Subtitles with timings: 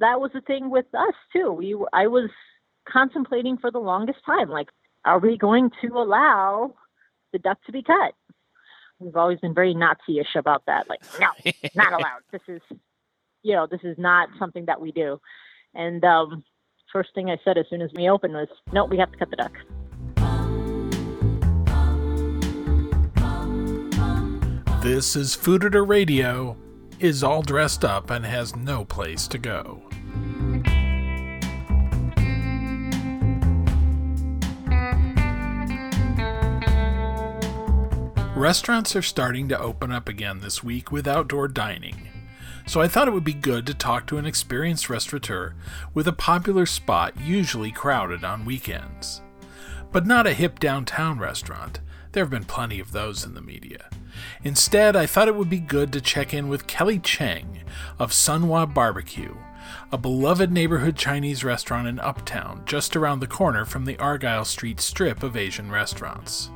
[0.00, 1.52] that was the thing with us too.
[1.52, 2.30] We I was
[2.88, 4.68] contemplating for the longest time, like,
[5.04, 6.74] are we going to allow
[7.32, 8.14] the duck to be cut?
[8.98, 10.88] We've always been very Nazi-ish about that.
[10.88, 11.28] Like, no,
[11.74, 12.20] not allowed.
[12.32, 12.62] This is,
[13.42, 15.20] you know, this is not something that we do.
[15.74, 16.44] And um,
[16.92, 19.30] first thing I said as soon as we opened was, no, we have to cut
[19.30, 19.52] the duck.
[24.82, 26.56] This is Fooditor Radio,
[27.00, 29.85] is all dressed up and has no place to go.
[38.36, 42.06] Restaurants are starting to open up again this week with outdoor dining.
[42.66, 45.54] So I thought it would be good to talk to an experienced restaurateur
[45.94, 49.22] with a popular spot usually crowded on weekends.
[49.90, 51.80] But not a hip downtown restaurant.
[52.12, 53.88] There have been plenty of those in the media.
[54.44, 57.62] Instead, I thought it would be good to check in with Kelly Cheng
[57.98, 59.34] of Sun Wah Barbecue,
[59.90, 64.78] a beloved neighborhood Chinese restaurant in Uptown just around the corner from the Argyle Street
[64.78, 66.50] strip of Asian restaurants.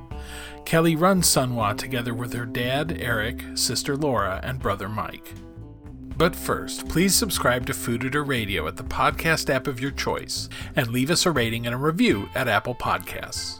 [0.70, 5.34] Kelly runs Sun Wah together with her dad, Eric, sister Laura, and brother Mike.
[6.16, 10.86] But first, please subscribe to Fooditor Radio at the podcast app of your choice and
[10.86, 13.58] leave us a rating and a review at Apple Podcasts.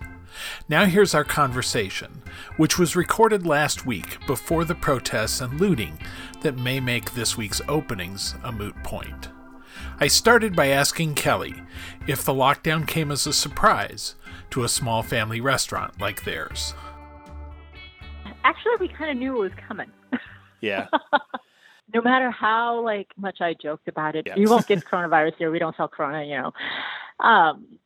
[0.69, 2.23] Now here's our conversation,
[2.59, 5.99] which was recorded last week before the protests and looting
[6.43, 9.31] that may make this week's openings a moot point.
[9.99, 11.61] I started by asking Kelly
[12.07, 14.15] if the lockdown came as a surprise
[14.51, 16.73] to a small family restaurant like theirs.
[18.45, 19.91] Actually, we kind of knew it was coming.
[20.63, 20.89] Yeah.
[21.95, 24.37] no matter how like much I joked about it, Yes.
[24.37, 25.51] you won't get coronavirus here.
[25.51, 26.53] We don't sell corona, you know.
[27.19, 27.79] Um,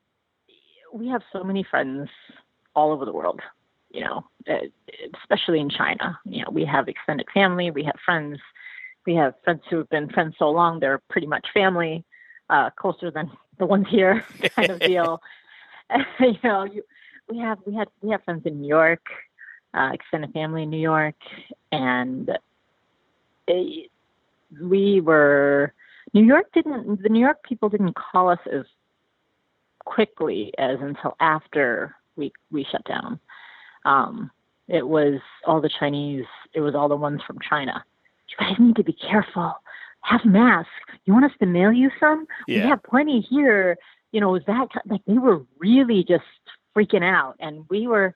[0.93, 2.09] we have so many friends
[2.75, 3.41] all over the world,
[3.93, 4.67] you know, eh,
[5.23, 6.19] especially in China.
[6.25, 8.41] You know, we have extended family, we have friends,
[9.07, 12.05] we have friends who have been friends so long they're pretty much family,
[12.51, 13.31] uh, closer than
[13.61, 14.25] the ones here,
[14.57, 15.23] kind of deal.
[16.19, 16.83] you know, you,
[17.31, 19.07] we have we had we have friends in New York,
[19.75, 21.17] uh, extended family in New York,
[21.73, 22.31] and
[23.47, 23.91] it,
[24.61, 25.73] we were
[26.13, 28.65] New York didn't the New York people didn't call us as
[29.85, 33.19] quickly as until after we we shut down.
[33.85, 34.31] Um,
[34.69, 36.25] it was all the Chinese.
[36.55, 37.85] It was all the ones from China.
[38.29, 39.55] You guys need to be careful.
[40.01, 40.71] Have masks.
[41.05, 42.27] You want us to mail you some?
[42.63, 43.77] We have plenty here.
[44.13, 46.25] You know, is that like they were really just
[46.77, 48.15] freaking out, and we were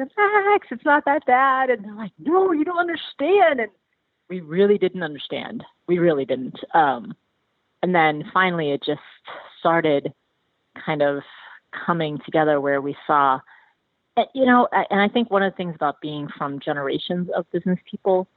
[0.00, 0.68] relax.
[0.70, 1.70] It's not that bad.
[1.70, 3.60] And they're like, no, you don't understand.
[3.60, 3.70] And
[4.28, 5.64] we really didn't understand.
[5.86, 6.58] We really didn't.
[6.74, 7.14] Um,
[7.82, 9.00] and then finally, it just
[9.58, 10.12] started
[10.84, 11.22] kind of
[11.86, 13.40] coming together where we saw,
[14.34, 17.78] you know, and I think one of the things about being from generations of business
[17.90, 18.28] people,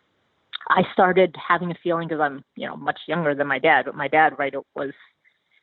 [0.69, 3.95] I started having a feeling because I'm, you know, much younger than my dad, but
[3.95, 4.91] my dad, right, was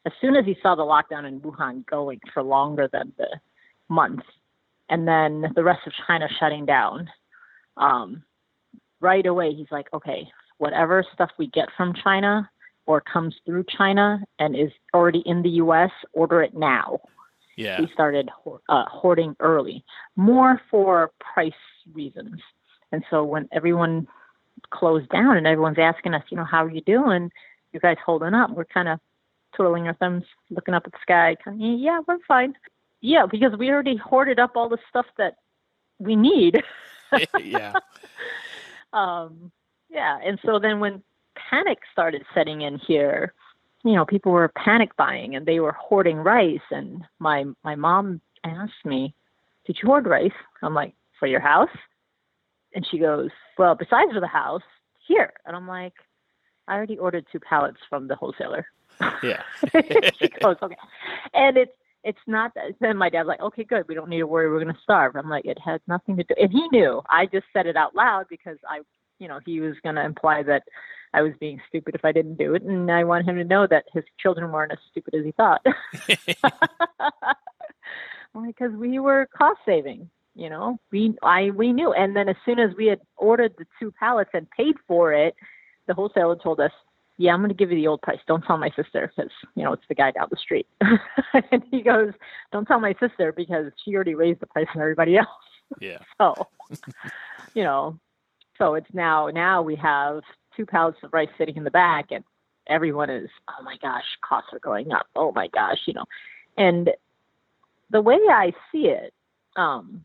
[0.07, 3.29] as soon as he saw the lockdown in Wuhan going for longer than the
[3.89, 4.23] month,
[4.91, 7.09] and then the rest of China shutting down,
[7.77, 8.23] um,
[9.01, 10.29] right away he's like, okay,
[10.59, 12.51] whatever stuff we get from China
[12.87, 16.99] or comes through China and is already in the U.S., order it now.
[17.57, 17.81] Yeah.
[17.81, 18.29] We started
[18.69, 19.85] uh, hoarding early,
[20.17, 21.53] more for price
[21.93, 22.41] reasons.
[22.91, 24.09] And so when everyone
[24.71, 27.31] closed down and everyone's asking us, you know, how are you doing?
[27.73, 28.51] You guys holding up?
[28.51, 28.99] We're kind of
[29.55, 31.37] twiddling our thumbs, looking up at the sky.
[31.45, 32.55] Kind of, yeah, we're fine.
[33.01, 35.37] Yeah, because we already hoarded up all the stuff that
[35.99, 36.63] we need.
[37.41, 37.75] yeah.
[38.93, 39.51] um,
[39.89, 41.03] yeah, and so then when
[41.35, 43.33] panic started setting in here,
[43.85, 46.61] you know, people were panic buying and they were hoarding rice.
[46.71, 49.15] And my my mom asked me,
[49.67, 50.33] "Did you hoard rice?"
[50.63, 51.77] I'm like, "For your house?"
[52.75, 54.63] And she goes, "Well, besides for the house,
[55.07, 55.95] here." And I'm like,
[56.69, 58.67] "I already ordered two pallets from the wholesaler."
[59.23, 59.43] Yeah.
[60.19, 60.77] she goes, "Okay,"
[61.33, 61.73] and it's
[62.05, 62.73] it's not that.
[62.81, 63.87] Then my dad's like, "Okay, good.
[63.89, 64.51] We don't need to worry.
[64.51, 67.03] We're going to starve." I'm like, "It has nothing to do." And he knew.
[67.09, 68.81] I just said it out loud because I,
[69.19, 70.63] you know, he was going to imply that
[71.13, 73.67] I was being stupid if I didn't do it, and I want him to know
[73.67, 75.65] that his children weren't as stupid as he thought.
[78.47, 80.09] because we were cost saving.
[80.35, 83.67] You know, we I we knew, and then as soon as we had ordered the
[83.79, 85.35] two pallets and paid for it,
[85.87, 86.71] the wholesaler told us,
[87.21, 88.19] "Yeah, I'm going to give you the old price.
[88.27, 91.83] Don't tell my sister because you know it's the guy down the street." and he
[91.83, 92.13] goes,
[92.53, 95.29] "Don't tell my sister because she already raised the price on everybody else."
[95.81, 95.99] Yeah.
[96.19, 96.49] So,
[97.55, 97.99] you know,
[98.59, 100.23] so it's now now we have
[100.57, 102.25] two pallets of rice sitting in the back, and
[102.67, 105.07] everyone is, oh my gosh, costs are going up.
[105.17, 106.05] Oh my gosh, you know,
[106.57, 106.91] and
[107.91, 109.13] the way I see it,
[109.57, 110.05] um,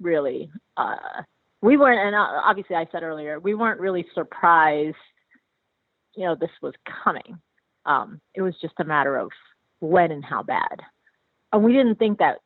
[0.00, 1.22] really, uh,
[1.60, 4.96] we weren't, and uh, obviously I said earlier, we weren't really surprised,
[6.16, 6.74] you know, this was
[7.04, 7.38] coming.
[7.84, 9.30] Um, it was just a matter of
[9.80, 10.80] when and how bad.
[11.52, 12.38] And we didn't think that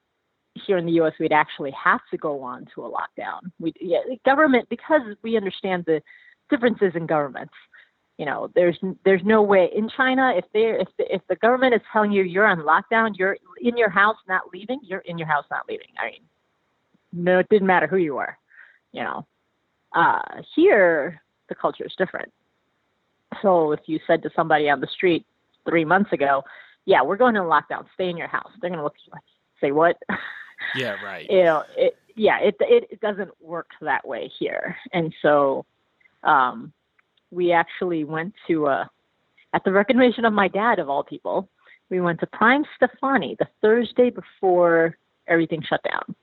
[0.55, 1.13] here in the U.S.
[1.19, 3.51] we'd actually have to go on to a lockdown.
[3.59, 6.03] We yeah, government because we understand the
[6.51, 7.55] differences in governments.
[8.19, 11.75] You know, there's there's no way in China if they if the, if the government
[11.75, 15.29] is telling you you're on lockdown, you're in your house not leaving, you're in your
[15.29, 15.89] house not leaving.
[15.99, 16.21] I mean,
[17.13, 18.37] no, it didn't matter who you were.
[18.93, 19.27] You know,
[19.95, 22.33] uh, here the culture is different.
[23.43, 25.27] So if you said to somebody on the street
[25.69, 26.43] three months ago,
[26.85, 27.87] "Yeah, we're going to lockdown.
[27.95, 29.23] Stay in your house," they're going to look at you like,
[29.61, 29.97] "Say what?"
[30.77, 31.27] Yeah, right.
[31.31, 35.65] you know, it, yeah, it, it it doesn't work that way here, and so
[36.23, 36.71] um,
[37.31, 38.85] we actually went to uh,
[39.53, 41.49] at the recommendation of my dad of all people,
[41.89, 44.97] we went to Prime Stefani the Thursday before
[45.27, 46.15] everything shut down.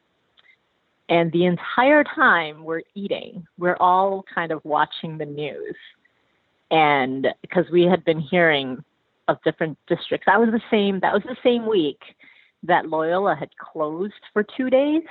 [1.09, 5.75] And the entire time we're eating, we're all kind of watching the news.
[6.71, 8.83] And because we had been hearing
[9.27, 11.99] of different districts, that was the same, that was the same week
[12.63, 15.03] that Loyola had closed for two days,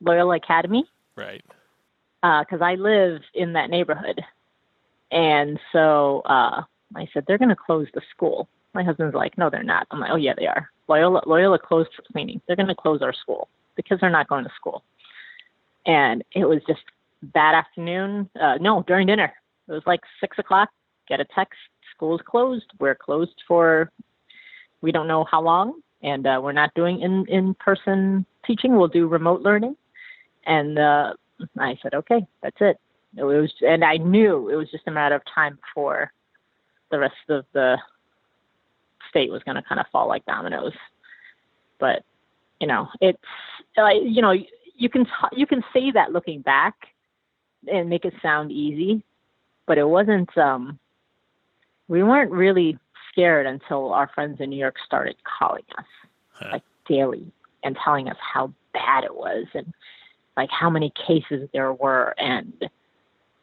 [0.00, 0.84] Loyola Academy.
[1.16, 1.44] Right.
[2.22, 4.20] Because uh, I live in that neighborhood.
[5.10, 6.62] And so uh,
[6.96, 8.48] I said, they're going to close the school.
[8.72, 9.86] My husband's like, no, they're not.
[9.90, 10.70] I'm like, oh, yeah, they are.
[10.88, 12.40] Loyola, Loyola closed for cleaning.
[12.46, 14.82] They're going to close our school because they're not going to school.
[15.86, 16.80] And it was just
[17.34, 18.28] that afternoon.
[18.40, 19.32] Uh, no, during dinner.
[19.68, 20.70] It was like six o'clock.
[21.08, 21.58] Get a text.
[21.94, 22.66] School's closed.
[22.78, 23.90] We're closed for
[24.80, 28.76] we don't know how long and uh, we're not doing in in person teaching.
[28.76, 29.76] We'll do remote learning.
[30.46, 31.14] And uh,
[31.58, 32.78] I said, okay, that's it.
[33.16, 36.12] It was, and I knew it was just a matter of time before
[36.90, 37.78] the rest of the
[39.08, 40.74] state was going to kind of fall like dominoes.
[41.80, 42.04] But
[42.60, 43.18] you know, it's
[43.76, 44.34] like you know,
[44.76, 46.74] you can you can say that looking back
[47.72, 49.02] and make it sound easy,
[49.66, 50.36] but it wasn't.
[50.36, 50.78] um
[51.88, 52.78] We weren't really
[53.10, 55.84] scared until our friends in New York started calling us
[56.32, 56.48] huh.
[56.52, 57.32] like daily
[57.62, 59.72] and telling us how bad it was and
[60.36, 62.52] like how many cases there were and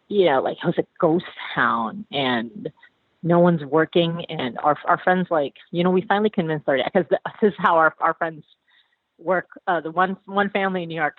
[0.10, 2.70] you know like it was a ghost town and
[3.24, 6.92] no one's working and our our friends like you know we finally convinced our dad
[6.94, 8.44] because this is how our our friends
[9.18, 11.18] work uh the one one family in New York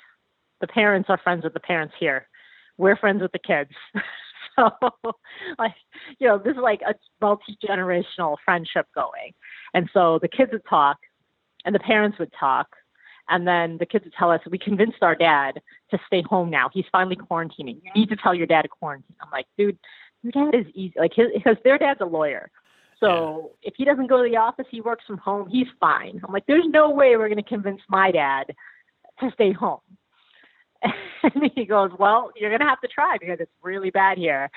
[0.61, 2.29] the parents are friends with the parents here
[2.77, 3.71] we're friends with the kids
[4.57, 4.71] so
[5.59, 5.75] like
[6.19, 9.33] you know this is like a multi generational friendship going.
[9.75, 10.99] And so the kids would talk
[11.65, 12.69] and the parents would talk
[13.29, 15.61] and then the kids would tell us we convinced our dad
[15.91, 16.69] to stay home now.
[16.73, 17.81] He's finally quarantining.
[17.83, 19.17] You need to tell your dad to quarantine.
[19.21, 19.79] I'm like dude
[20.23, 20.95] your dad is easy.
[20.99, 22.51] Like his because their dad's a lawyer.
[23.01, 23.69] So yeah.
[23.69, 26.21] if he doesn't go to the office he works from home he's fine.
[26.25, 28.55] I'm like there's no way we're going to convince my dad
[29.21, 29.81] to stay home
[31.23, 34.51] and he goes, Well, you're going to have to try because it's really bad here.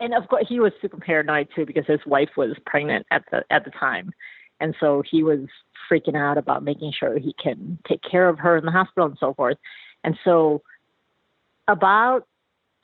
[0.00, 3.44] And of course, he was super paranoid too because his wife was pregnant at the
[3.50, 4.12] at the time,
[4.60, 5.40] and so he was
[5.90, 9.18] freaking out about making sure he can take care of her in the hospital and
[9.18, 9.56] so forth.
[10.02, 10.62] And so,
[11.68, 12.26] about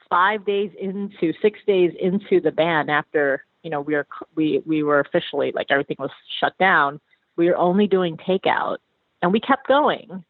[0.08, 4.06] five days into six days into the ban, after you know we were
[4.37, 7.00] we we were officially like everything was shut down,
[7.37, 8.79] we were only doing takeout,
[9.20, 10.25] and we kept going.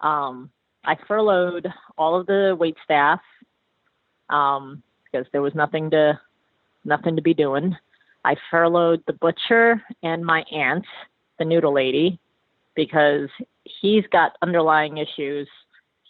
[0.00, 0.50] Um,
[0.84, 3.20] I furloughed all of the wait staff
[4.28, 6.18] um, because there was nothing to
[6.84, 7.76] nothing to be doing.
[8.24, 10.86] I furloughed the butcher and my aunt,
[11.38, 12.18] the noodle lady,
[12.74, 13.28] because
[13.64, 15.48] he's got underlying issues.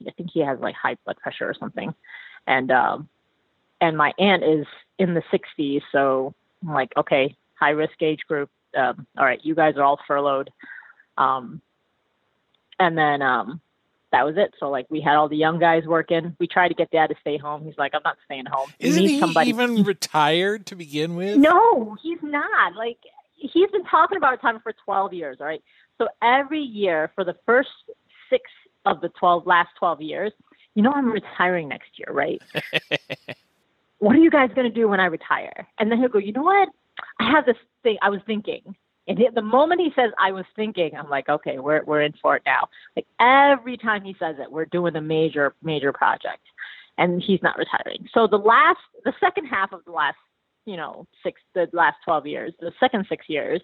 [0.06, 1.94] I think he has like high blood pressure or something,
[2.46, 3.08] and um,
[3.80, 4.66] and my aunt is
[4.98, 8.50] in the 60s, so I'm like, okay, high risk age group.
[8.76, 10.50] Um, all right, you guys are all furloughed.
[11.16, 11.60] Um,
[12.80, 13.60] and then um,
[14.14, 14.54] that was it.
[14.60, 16.36] So like we had all the young guys working.
[16.38, 17.64] We tried to get dad to stay home.
[17.64, 18.70] He's like, I'm not staying home.
[18.78, 19.50] Isn't he somebody.
[19.50, 21.36] even retired to begin with?
[21.36, 22.76] No, he's not.
[22.76, 22.98] Like
[23.34, 25.38] he's been talking about retirement for 12 years.
[25.40, 25.62] All right.
[25.98, 27.70] So every year for the first
[28.30, 28.44] six
[28.86, 30.32] of the 12 last 12 years,
[30.76, 32.40] you know, I'm retiring next year, right?
[33.98, 35.66] what are you guys going to do when I retire?
[35.80, 36.68] And then he'll go, you know what?
[37.18, 38.76] I have this thing I was thinking.
[39.06, 42.36] And the moment he says, I was thinking, I'm like, okay, we're, we're in for
[42.36, 42.68] it now.
[42.96, 46.40] Like every time he says it, we're doing a major, major project
[46.96, 48.08] and he's not retiring.
[48.12, 50.16] So the last, the second half of the last,
[50.64, 53.60] you know, six, the last 12 years, the second six years,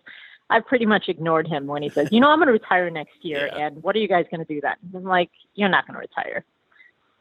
[0.50, 3.14] I've pretty much ignored him when he says, you know, I'm going to retire next
[3.22, 3.48] year.
[3.52, 3.66] Yeah.
[3.66, 4.74] And what are you guys going to do then?
[4.94, 6.44] I'm like, you're not going to retire.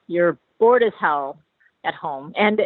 [0.07, 1.39] You're bored as hell
[1.85, 2.33] at home.
[2.35, 2.61] And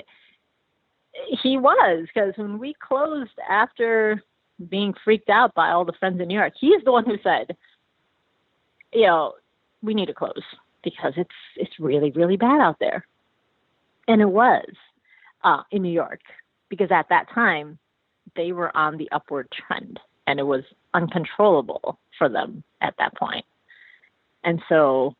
[1.44, 4.24] he was, because when we closed after
[4.70, 6.54] being freaked out by all the friends in New York.
[6.60, 7.56] He is the one who said,
[8.94, 9.34] you know,
[9.82, 10.44] we need to close
[10.84, 13.06] because it's it's really really bad out there,
[14.08, 14.68] and it was
[15.44, 16.22] uh, in New York
[16.70, 17.78] because at that time
[18.36, 23.46] they were on the upward trend and it was uncontrollable for them at that point.
[24.44, 25.16] And so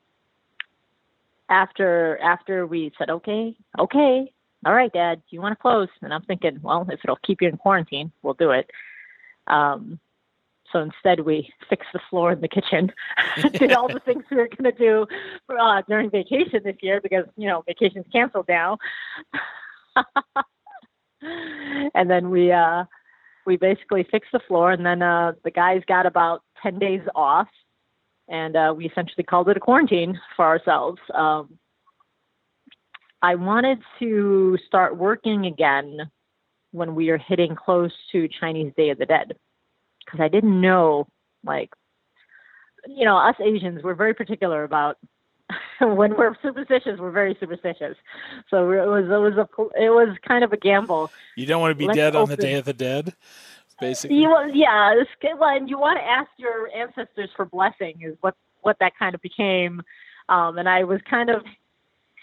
[1.50, 4.32] after after we said, Okay, okay,
[4.66, 5.90] all right, Dad, you want to close?
[6.02, 8.70] And I'm thinking, well, if it'll keep you in quarantine, we'll do it.
[9.48, 10.00] Um,
[10.72, 12.92] so instead, we fixed the floor in the kitchen,
[13.54, 15.06] did all the things we were going to do
[15.56, 18.78] uh, during vacation this year because you know vacation's canceled now.
[21.94, 22.86] and then we uh,
[23.46, 27.48] we basically fixed the floor, and then uh, the guys got about ten days off,
[28.28, 31.00] and uh, we essentially called it a quarantine for ourselves.
[31.14, 31.60] Um,
[33.22, 36.10] I wanted to start working again
[36.74, 39.36] when we are hitting close to Chinese Day of the Dead
[40.04, 41.08] because I didn't know,
[41.46, 41.72] like,
[42.88, 44.98] you know, us Asians, we're very particular about
[45.80, 47.96] when we're superstitious, we're very superstitious.
[48.50, 51.12] So it was it was a it was kind of a gamble.
[51.36, 53.14] You don't want to be Let's dead on the Day of the Dead,
[53.80, 54.18] basically.
[54.18, 54.96] You, yeah,
[55.40, 59.16] well, and you want to ask your ancestors for blessing is what what that kind
[59.16, 59.82] of became.
[60.30, 61.44] Um, and I was kind of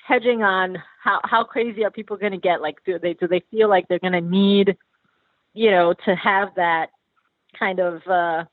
[0.07, 2.61] hedging on how how crazy are people going to get?
[2.61, 4.77] Like, do they do they feel like they're going to need,
[5.55, 6.91] you know, to have that
[7.59, 8.45] kind of uh,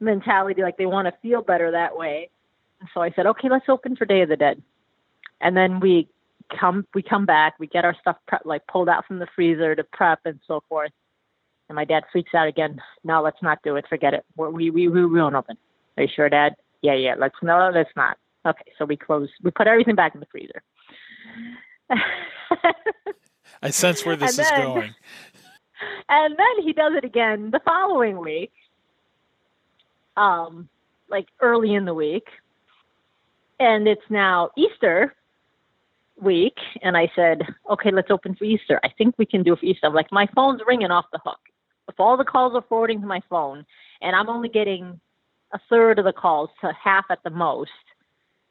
[0.00, 2.30] mentality, like they want to feel better that way.
[2.80, 4.62] And so I said, okay, let's open for Day of the Dead,
[5.40, 6.08] and then we
[6.58, 9.84] come we come back, we get our stuff like pulled out from the freezer to
[9.84, 10.92] prep and so forth.
[11.68, 12.80] And my dad freaks out again.
[13.02, 13.86] No, let's not do it.
[13.88, 14.24] Forget it.
[14.36, 15.56] We're, we we we won't open.
[15.96, 16.54] Are you sure, Dad?
[16.82, 17.14] Yeah, yeah.
[17.18, 18.18] Let's no, let's not.
[18.46, 19.28] Okay, so we close.
[19.42, 20.62] We put everything back in the freezer.
[23.62, 24.94] I sense where this then, is going.
[26.08, 28.52] And then he does it again the following week,
[30.16, 30.68] um,
[31.10, 32.28] like early in the week.
[33.60, 35.14] And it's now Easter
[36.20, 36.56] week.
[36.82, 38.80] And I said, okay, let's open for Easter.
[38.84, 39.86] I think we can do it for Easter.
[39.86, 41.40] I'm like, my phone's ringing off the hook.
[41.88, 43.64] If all the calls are forwarding to my phone
[44.00, 45.00] and I'm only getting
[45.52, 47.70] a third of the calls to half at the most,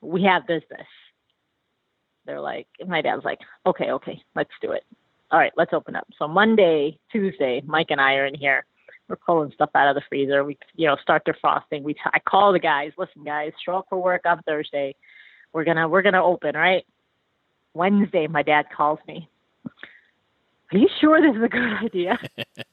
[0.01, 0.87] we have business.
[2.25, 4.83] They're like, my dad's like, okay, okay, let's do it.
[5.31, 6.07] All right, let's open up.
[6.17, 8.65] So Monday, Tuesday, Mike and I are in here.
[9.07, 10.43] We're pulling stuff out of the freezer.
[10.43, 11.83] We, you know, start defrosting.
[11.83, 12.91] We, I call the guys.
[12.97, 14.95] Listen, guys, show up for work on Thursday.
[15.53, 16.85] We're gonna, we're gonna open, right?
[17.73, 19.29] Wednesday, my dad calls me.
[20.71, 22.17] Are you sure this is a good idea?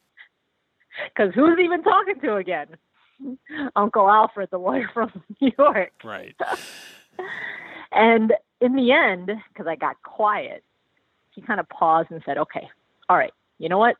[1.14, 2.68] Because who's even talking to again?
[3.76, 5.92] Uncle Alfred, the lawyer from New York.
[6.04, 6.36] Right.
[7.92, 8.32] and
[8.62, 10.62] in the end, because I got quiet,
[11.32, 12.68] he kind of paused and said, Okay,
[13.08, 13.96] all right, you know what?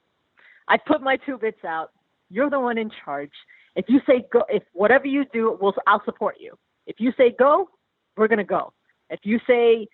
[0.68, 1.90] I put my two bits out.
[2.30, 3.32] You're the one in charge.
[3.74, 6.56] If you say go, if whatever you do, we'll, I'll support you.
[6.86, 7.68] If you say go,
[8.16, 8.72] we're going to go.
[9.10, 9.88] If you say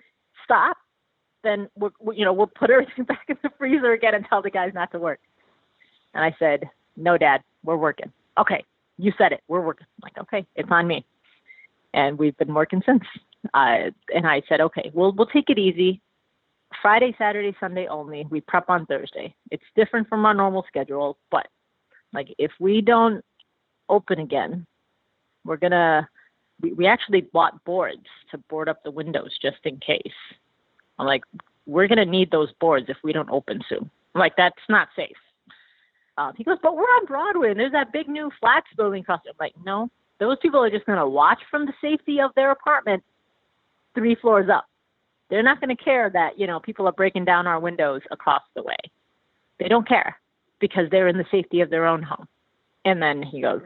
[0.45, 0.77] stop,
[1.43, 4.51] then we'll, you know, we'll put everything back in the freezer again and tell the
[4.51, 5.21] guys not to work.
[6.15, 8.13] And I said, No, Dad, we're working.
[8.39, 8.65] Okay,
[8.99, 9.43] you said it.
[9.49, 9.87] We're working.
[9.97, 11.05] I'm like, okay, it's on me.
[11.95, 13.03] And we've been working since.
[13.55, 16.01] Uh, and I said, okay, we'll we'll take it easy.
[16.83, 18.27] Friday, Saturday, Sunday only.
[18.31, 19.35] We prep on Thursday.
[19.51, 21.49] It's different from our normal schedule, but
[22.13, 23.25] like if we don't
[23.89, 24.67] open again,
[25.45, 26.09] we're gonna.
[26.61, 30.03] We, we actually bought boards to board up the windows just in case.
[30.99, 31.23] I'm like,
[31.67, 33.91] we're gonna need those boards if we don't open soon.
[34.15, 35.17] I'm like, that's not safe.
[36.17, 39.21] Uh, he goes, but we're on Broadway and there's that big new flats building across.
[39.29, 43.05] I'm like, no, those people are just gonna watch from the safety of their apartment
[43.95, 44.67] three floors up.
[45.31, 48.43] They're not going to care that, you know, people are breaking down our windows across
[48.55, 48.77] the way.
[49.59, 50.19] They don't care
[50.59, 52.27] because they're in the safety of their own home.
[52.85, 53.61] And then he goes,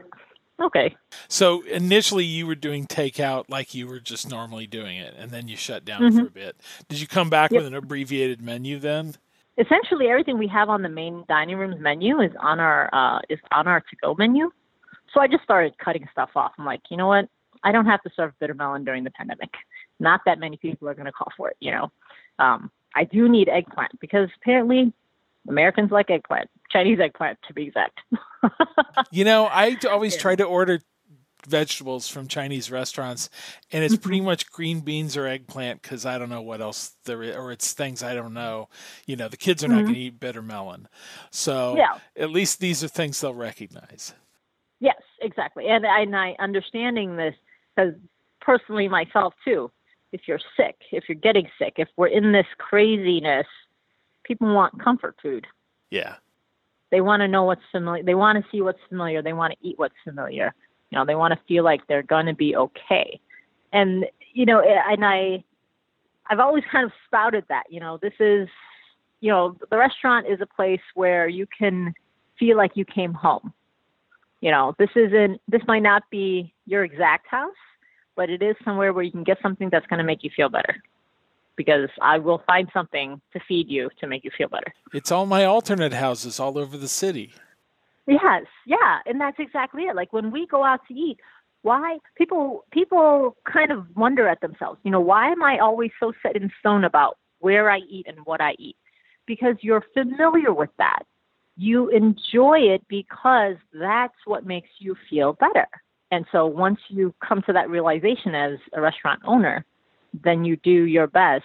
[0.61, 0.95] okay.
[1.29, 5.47] So initially you were doing takeout like you were just normally doing it, and then
[5.47, 6.19] you shut down mm-hmm.
[6.19, 6.57] for a bit.
[6.89, 7.59] Did you come back yep.
[7.59, 9.15] with an abbreviated menu then?
[9.57, 13.39] Essentially, everything we have on the main dining room's menu is on our uh, is
[13.51, 14.51] on our to-go menu.
[15.13, 16.53] So I just started cutting stuff off.
[16.57, 17.29] I'm like, you know what?
[17.63, 19.51] I don't have to serve bitter melon during the pandemic
[19.99, 21.57] not that many people are going to call for it.
[21.59, 21.91] You know,
[22.39, 24.93] um, I do need eggplant because apparently
[25.47, 27.99] Americans like eggplant, Chinese eggplant to be exact.
[29.11, 30.79] you know, I always try to order
[31.45, 33.29] vegetables from Chinese restaurants,
[33.71, 34.27] and it's pretty mm-hmm.
[34.27, 37.73] much green beans or eggplant because I don't know what else there is, or it's
[37.73, 38.69] things I don't know.
[39.05, 39.83] You know, the kids are not mm-hmm.
[39.85, 40.87] going to eat bitter melon,
[41.31, 41.97] so yeah.
[42.17, 44.13] at least these are things they'll recognize.
[44.79, 47.35] Yes, exactly, and I, and I understanding this
[47.75, 47.93] because
[48.41, 49.71] personally myself too
[50.13, 53.47] if you're sick, if you're getting sick, if we're in this craziness,
[54.23, 55.45] people want comfort food.
[55.89, 56.15] Yeah.
[56.91, 58.03] They want to know what's familiar.
[58.03, 59.21] They want to see what's familiar.
[59.23, 60.53] They want to eat what's familiar.
[60.91, 63.19] You know, they want to feel like they're going to be okay.
[63.73, 65.43] And you know, eh, and I,
[66.29, 67.63] I've always kind of spouted that.
[67.69, 68.47] You know, this is,
[69.19, 71.93] you know, the restaurant is a place where you can
[72.37, 73.53] feel like you came home.
[74.41, 77.55] You know, this isn't this might not be your exact house,
[78.15, 80.49] but it is somewhere where you can get something that's going to make you feel
[80.49, 80.81] better.
[81.55, 84.73] Because I will find something to feed you to make you feel better.
[84.91, 87.33] It's all my alternate houses all over the city.
[88.07, 89.95] Yes, yeah, and that's exactly it.
[89.95, 91.19] Like when we go out to eat,
[91.61, 96.11] why people people kind of wonder at themselves, you know, why am I always so
[96.21, 98.75] set in stone about where I eat and what I eat?
[99.25, 101.03] Because you're familiar with that.
[101.55, 105.67] You enjoy it because that's what makes you feel better.
[106.13, 109.65] And so once you come to that realization as a restaurant owner,
[110.13, 111.43] then you do your best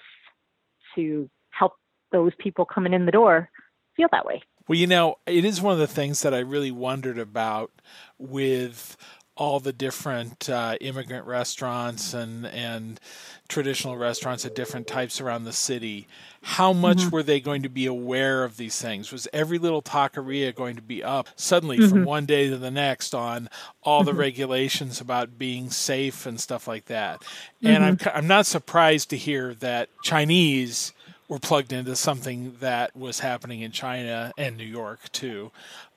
[0.94, 1.72] to help
[2.12, 3.48] those people coming in the door
[3.96, 4.42] feel that way.
[4.68, 7.72] Well, you know, it is one of the things that I really wondered about
[8.18, 8.98] with
[9.38, 13.00] all the different uh, immigrant restaurants and and
[13.46, 16.06] traditional restaurants of different types around the city.
[16.42, 17.10] How much mm-hmm.
[17.10, 19.10] were they going to be aware of these things?
[19.10, 21.88] Was every little taqueria going to be up suddenly mm-hmm.
[21.88, 23.48] from one day to the next on
[23.82, 24.20] all the mm-hmm.
[24.20, 27.22] regulations about being safe and stuff like that?
[27.62, 28.16] And I'm mm-hmm.
[28.16, 30.92] I'm not surprised to hear that Chinese
[31.28, 35.52] were plugged into something that was happening in China and New York too,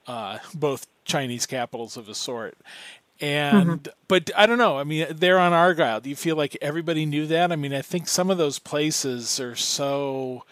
[0.05, 2.57] uh, both Chinese capitals of a sort.
[3.21, 3.91] And mm-hmm.
[4.07, 4.79] but I don't know.
[4.79, 6.01] I mean, they're on Argyle.
[6.01, 7.51] Do you feel like everybody knew that?
[7.51, 10.43] I mean, I think some of those places are so.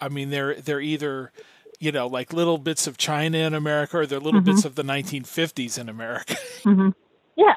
[0.00, 1.32] I mean, they're they're either
[1.78, 4.52] you know like little bits of China in America or they're little mm-hmm.
[4.52, 6.36] bits of the 1950s in America.
[6.60, 6.90] Mm-hmm.
[7.36, 7.54] Yeah,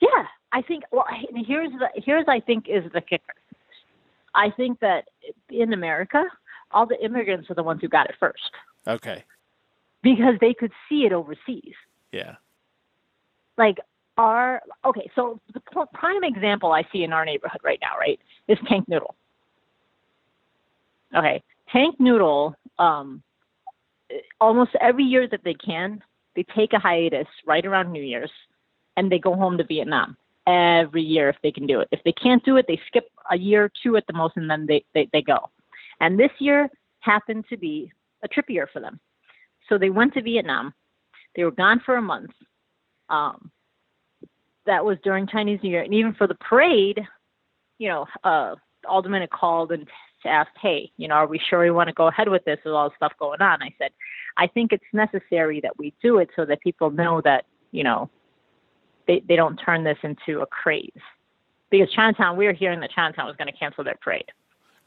[0.00, 0.26] yeah.
[0.52, 0.84] I think.
[0.92, 3.34] Well, here's the here's I think is the kicker.
[4.32, 5.08] I think that
[5.50, 6.24] in America,
[6.70, 8.52] all the immigrants are the ones who got it first.
[8.86, 9.24] Okay.
[10.04, 11.74] Because they could see it overseas.
[12.12, 12.36] Yeah
[13.58, 13.78] like
[14.16, 15.60] our okay so the
[15.92, 19.14] prime example i see in our neighborhood right now right is tank noodle.
[21.14, 23.22] Okay tank noodle um
[24.40, 26.02] almost every year that they can
[26.34, 28.30] they take a hiatus right around new year's
[28.96, 30.16] and they go home to vietnam
[30.48, 31.88] every year if they can do it.
[31.92, 34.50] If they can't do it they skip a year or two at the most and
[34.50, 35.50] then they, they, they go.
[36.00, 38.98] And this year happened to be a trip year for them.
[39.68, 40.72] So they went to vietnam.
[41.36, 42.30] They were gone for a month.
[43.10, 43.50] Um,
[44.68, 47.00] that was during Chinese New Year, and even for the parade,
[47.78, 48.54] you know, uh,
[48.86, 49.88] alderman had called and
[50.24, 52.74] asked, "Hey, you know, are we sure we want to go ahead with this with
[52.74, 53.90] all the stuff going on?" I said,
[54.36, 58.10] "I think it's necessary that we do it so that people know that you know
[59.06, 60.92] they they don't turn this into a craze."
[61.70, 64.30] Because Chinatown, we were hearing that Chinatown was going to cancel their parade.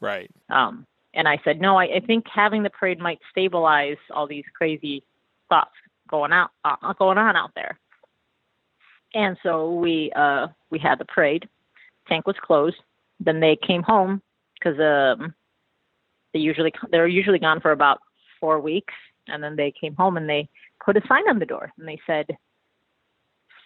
[0.00, 0.30] Right.
[0.48, 4.44] Um, and I said, no, I, I think having the parade might stabilize all these
[4.56, 5.04] crazy
[5.48, 5.70] thoughts
[6.08, 7.78] going out uh, going on out there.
[9.14, 11.48] And so we uh, we had the parade.
[12.08, 12.76] Tank was closed.
[13.20, 14.22] Then they came home
[14.54, 15.34] because um,
[16.32, 18.00] they usually they're usually gone for about
[18.40, 18.94] four weeks,
[19.28, 20.48] and then they came home and they
[20.84, 22.26] put a sign on the door and they said,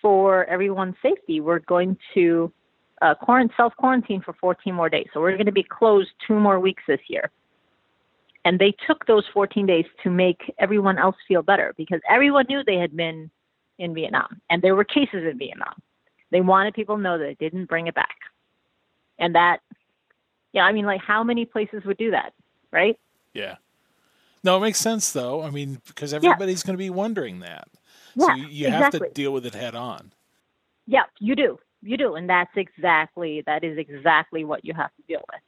[0.03, 2.53] "For everyone's safety, we're going to
[3.03, 3.15] uh,
[3.57, 5.07] self quarantine for 14 more days.
[5.15, 7.31] So we're going to be closed two more weeks this year."
[8.45, 12.63] And they took those 14 days to make everyone else feel better because everyone knew
[12.65, 13.29] they had been
[13.79, 15.75] in Vietnam, and there were cases in Vietnam.
[16.31, 18.17] They wanted people to know that they didn't bring it back,
[19.19, 19.61] and that,
[20.53, 22.33] yeah, I mean, like how many places would do that,
[22.73, 22.99] right?
[23.33, 23.57] Yeah.
[24.43, 25.43] No, it makes sense though.
[25.43, 26.67] I mean, because everybody's yeah.
[26.67, 27.69] going to be wondering that.
[28.15, 29.01] Yeah, so you, you exactly.
[29.01, 30.13] have to deal with it head on.
[30.87, 31.59] Yeah, you do.
[31.83, 35.41] You do, and that's exactly that is exactly what you have to deal with.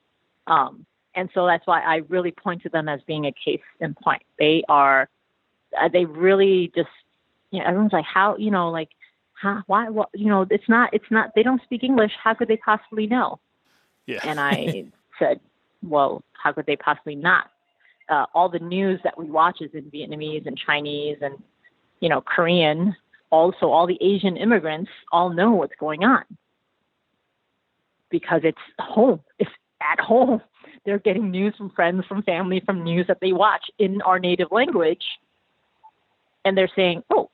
[0.46, 3.94] Um, and so that's why I really point to them as being a case in
[3.94, 4.22] point.
[4.38, 5.08] They are,
[5.80, 6.90] uh, they really just
[7.50, 8.90] you know, everyone's like, how, you know, like,
[9.34, 12.12] how, why, what, you know, it's not, it's not, they don't speak English.
[12.22, 13.38] How could they possibly know?
[14.06, 14.20] Yeah.
[14.24, 14.86] And I
[15.18, 15.40] said,
[15.82, 17.50] well, how could they possibly not?
[18.08, 21.40] Uh, all the news that we watch is in Vietnamese and Chinese and,
[22.00, 22.96] you know, Korean.
[23.30, 26.24] Also, all the Asian immigrants all know what's going on
[28.10, 29.20] because it's home.
[29.38, 29.50] It's
[29.82, 30.40] at home.
[30.84, 34.48] They're getting news from friends, from family, from news that they watch in our native
[34.50, 35.04] language.
[36.44, 37.30] And they're saying, oh,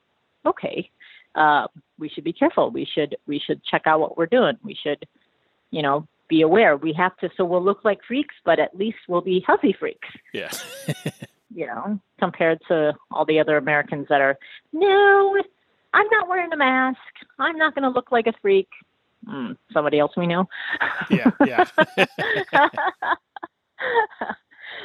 [0.47, 0.91] okay,
[1.35, 1.67] uh,
[1.99, 2.71] we should be careful.
[2.71, 4.57] We should we should check out what we're doing.
[4.63, 5.07] We should,
[5.71, 6.77] you know, be aware.
[6.77, 7.31] We have to.
[7.37, 10.09] So we'll look like freaks, but at least we'll be healthy freaks.
[10.33, 10.51] Yeah.
[11.55, 14.37] you know, compared to all the other Americans that are,
[14.73, 15.43] no,
[15.93, 16.99] I'm not wearing a mask.
[17.39, 18.69] I'm not going to look like a freak.
[19.29, 20.47] Mm, somebody else we know.
[21.11, 21.65] yeah, yeah.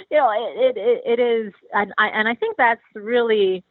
[0.10, 3.66] you know, it, it it is, and I and I think that's really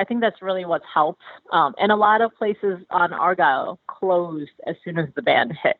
[0.00, 1.22] I think that's really what's helped.
[1.52, 5.78] Um, and a lot of places on Argyle closed as soon as the ban hit.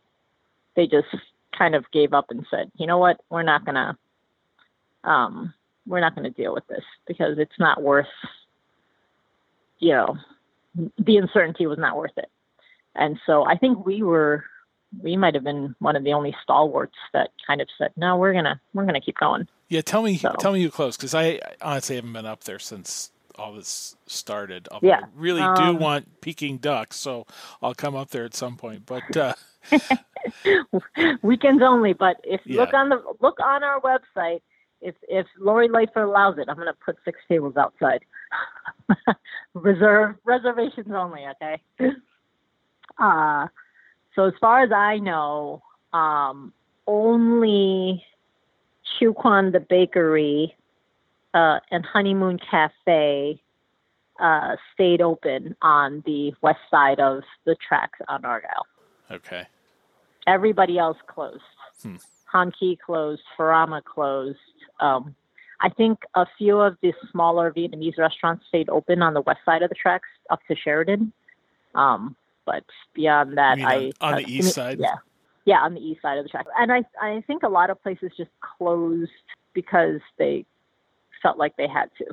[0.76, 1.08] They just
[1.56, 3.98] kind of gave up and said, you know what, we're not gonna,
[5.04, 5.52] um,
[5.86, 8.06] we're not gonna deal with this because it's not worth
[9.80, 10.16] you know,
[10.98, 12.30] the uncertainty was not worth it.
[12.94, 14.44] And so I think we were,
[15.02, 18.32] we might have been one of the only stalwarts that kind of said, no, we're
[18.32, 19.48] gonna, we're gonna keep going.
[19.68, 20.34] Yeah, tell me, so.
[20.38, 24.68] tell me you close because I honestly haven't been up there since all this started.
[24.70, 27.26] Although yeah, I really um, do want Peking ducks, so
[27.62, 28.84] I'll come up there at some point.
[28.86, 29.34] But uh,
[31.22, 31.94] weekends only.
[31.94, 32.60] But if yeah.
[32.60, 34.42] look on the look on our website,
[34.82, 38.04] if if Lori Lightfoot allows it, I'm going to put six tables outside.
[39.54, 41.22] Reserve reservations only.
[41.26, 41.62] Okay.
[42.98, 43.46] Uh,
[44.14, 45.62] so as far as I know,
[45.94, 46.52] um,
[46.86, 48.04] only
[48.98, 50.54] Chiu Quon the bakery
[51.34, 53.40] uh, and Honeymoon Cafe
[54.20, 58.66] uh, stayed open on the west side of the tracks on Argyle.
[59.10, 59.46] Okay.
[60.26, 61.42] Everybody else closed.
[61.82, 61.96] Hmm.
[62.86, 63.22] Closed.
[63.36, 64.38] Furama closed.
[64.78, 65.16] Um,
[65.60, 69.62] I think a few of the smaller Vietnamese restaurants stayed open on the west side
[69.62, 71.12] of the tracks up to Sheridan.
[71.74, 72.16] Um,
[72.46, 72.64] but
[72.94, 74.78] beyond that, I on, on the east side.
[74.78, 74.96] Yeah,
[75.44, 76.46] yeah, on the east side of the track.
[76.58, 79.10] And I I think a lot of places just closed
[79.52, 80.46] because they
[81.22, 82.06] felt like they had to,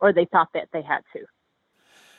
[0.00, 1.24] or they thought that they had to.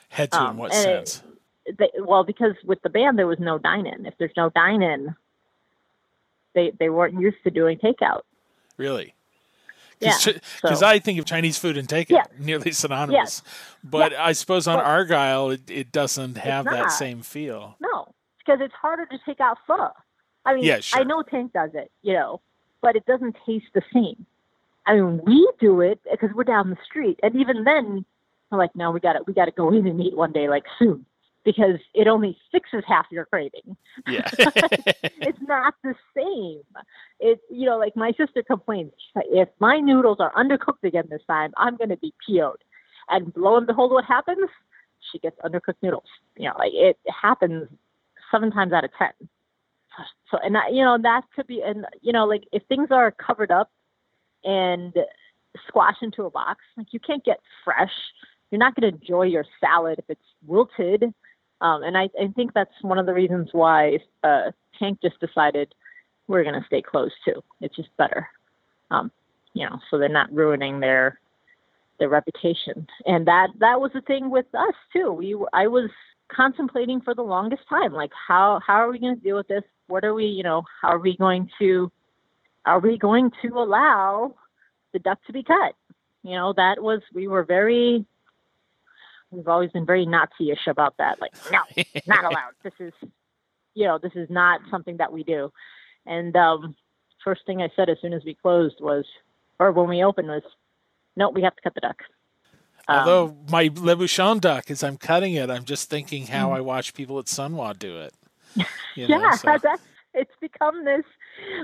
[0.08, 1.22] Had to um, in what sense?
[1.66, 4.06] It, they, well, because with the band there was no dine-in.
[4.06, 5.14] If there's no dine-in,
[6.54, 8.22] they they weren't used to doing takeout.
[8.76, 9.14] Really?
[10.00, 10.26] Because
[10.64, 10.86] yeah, so.
[10.86, 12.24] I think of Chinese food and takeout yeah.
[12.38, 13.50] nearly synonymous, yeah.
[13.84, 17.76] but I suppose on Argyle it, it doesn't have that same feel.
[17.80, 19.90] No, because it's harder to take out pho.
[20.46, 21.00] I mean, yeah, sure.
[21.00, 22.40] I know Tank does it, you know,
[22.80, 24.24] but it doesn't taste the same.
[24.86, 28.04] I mean, we do it because we're down the street, and even then,
[28.50, 30.48] we're like, no, we got to we got to go in and eat one day,
[30.48, 31.04] like soon,
[31.44, 33.76] because it only fixes half your craving.
[34.06, 36.62] Yeah, it's not the same.
[37.20, 41.52] It's you know, like my sister complains, if my noodles are undercooked again this time,
[41.56, 42.62] I'm going to be PO'd.
[43.08, 44.48] And lo and behold, what happens?
[45.12, 46.04] She gets undercooked noodles.
[46.36, 47.68] You know, like it happens
[48.30, 49.12] seven times out of ten.
[50.30, 53.10] So, and that, you know, that could be, and you know, like if things are
[53.10, 53.70] covered up
[54.44, 54.94] and
[55.68, 56.60] squash into a box.
[56.76, 57.92] Like you can't get fresh.
[58.50, 61.04] You're not going to enjoy your salad if it's wilted.
[61.60, 65.74] Um, and I, I think that's one of the reasons why uh, Tank just decided
[66.26, 67.42] we're going to stay closed too.
[67.60, 68.28] It's just better,
[68.90, 69.10] um,
[69.52, 71.20] you know, so they're not ruining their
[71.98, 72.86] their reputation.
[73.04, 75.12] And that that was the thing with us too.
[75.12, 75.90] We I was
[76.34, 79.64] contemplating for the longest time, like how how are we going to deal with this?
[79.88, 81.90] What are we, you know, how are we going to
[82.64, 84.34] are we going to allow
[84.92, 85.74] the duck to be cut?
[86.22, 88.04] You know, that was, we were very,
[89.30, 91.20] we've always been very Nazi-ish about that.
[91.20, 91.60] Like, no,
[92.06, 92.52] not allowed.
[92.62, 92.92] This is,
[93.74, 95.52] you know, this is not something that we do.
[96.06, 96.76] And um,
[97.24, 99.04] first thing I said as soon as we closed was,
[99.58, 100.42] or when we opened was,
[101.16, 102.02] no, we have to cut the duck.
[102.88, 106.56] Although um, my Le Bouchon duck, as I'm cutting it, I'm just thinking how mm-hmm.
[106.56, 108.14] I watch people at Sun Wah do it.
[108.96, 109.56] You know, yeah, so.
[110.14, 111.04] it's become this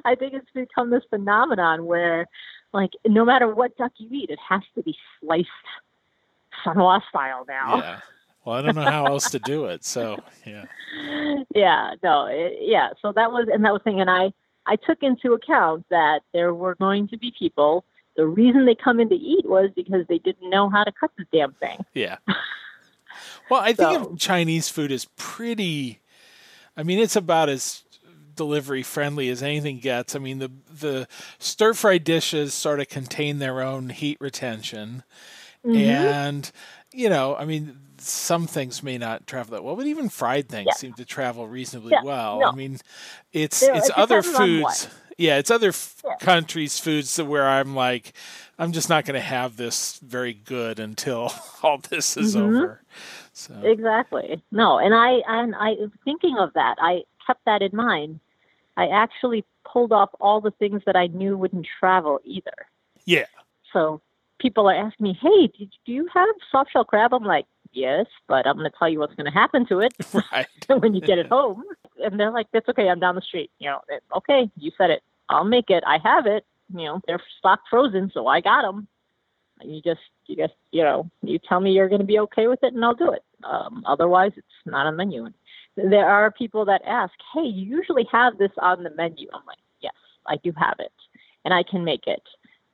[0.04, 2.26] I think it's become this phenomenon where
[2.72, 5.48] like no matter what duck you eat, it has to be sliced
[6.64, 7.76] Sun Wah style now.
[7.76, 8.00] Yeah.
[8.44, 9.84] Well, I don't know how else to do it.
[9.84, 10.64] So yeah.
[11.54, 11.94] Yeah.
[12.02, 12.26] No.
[12.26, 12.90] It, yeah.
[13.02, 14.32] So that was and that was thing, and I
[14.66, 17.84] I took into account that there were going to be people.
[18.16, 21.10] The reason they come in to eat was because they didn't know how to cut
[21.18, 21.84] the damn thing.
[21.92, 22.16] Yeah.
[23.50, 26.00] Well, I think so, Chinese food is pretty.
[26.76, 27.84] I mean, it's about as
[28.36, 30.14] delivery friendly as anything gets.
[30.14, 35.02] I mean, the the stir fry dishes sort of contain their own heat retention,
[35.64, 35.76] mm-hmm.
[35.76, 36.50] and
[36.92, 40.66] you know, I mean, some things may not travel that well, but even fried things
[40.66, 40.74] yeah.
[40.74, 42.02] seem to travel reasonably yeah.
[42.02, 42.40] well.
[42.40, 42.46] No.
[42.46, 42.78] I mean,
[43.32, 44.88] it's it's other foods.
[45.18, 46.16] Yeah, it's other f- yeah.
[46.16, 48.12] countries' foods where I'm like,
[48.58, 52.56] I'm just not going to have this very good until all this is mm-hmm.
[52.56, 52.82] over.
[53.32, 53.54] So.
[53.62, 54.42] Exactly.
[54.50, 58.20] No, and I and I thinking of that, I kept that in mind
[58.76, 62.66] I actually pulled off all the things that I knew wouldn't travel either.
[63.04, 63.26] Yeah.
[63.72, 64.00] So
[64.38, 68.06] people are asking me, "Hey, did, do you have soft shell crab?" I'm like, "Yes,
[68.28, 69.94] but I'm going to tell you what's going to happen to it
[70.32, 70.46] right.
[70.80, 71.62] when you get it home."
[72.02, 72.88] And they're like, "That's okay.
[72.88, 73.80] I'm down the street." You know,
[74.16, 75.02] okay, you said it.
[75.28, 75.82] I'll make it.
[75.86, 76.44] I have it.
[76.74, 78.88] You know, they're stock frozen, so I got them.
[79.62, 82.62] You just, you just, you know, you tell me you're going to be okay with
[82.62, 83.22] it, and I'll do it.
[83.42, 85.24] Um, otherwise, it's not on the menu
[85.76, 89.58] there are people that ask, "Hey, you usually have this on the menu." I'm like,
[89.80, 89.94] "Yes,
[90.26, 90.92] I do have it,
[91.44, 92.22] and I can make it."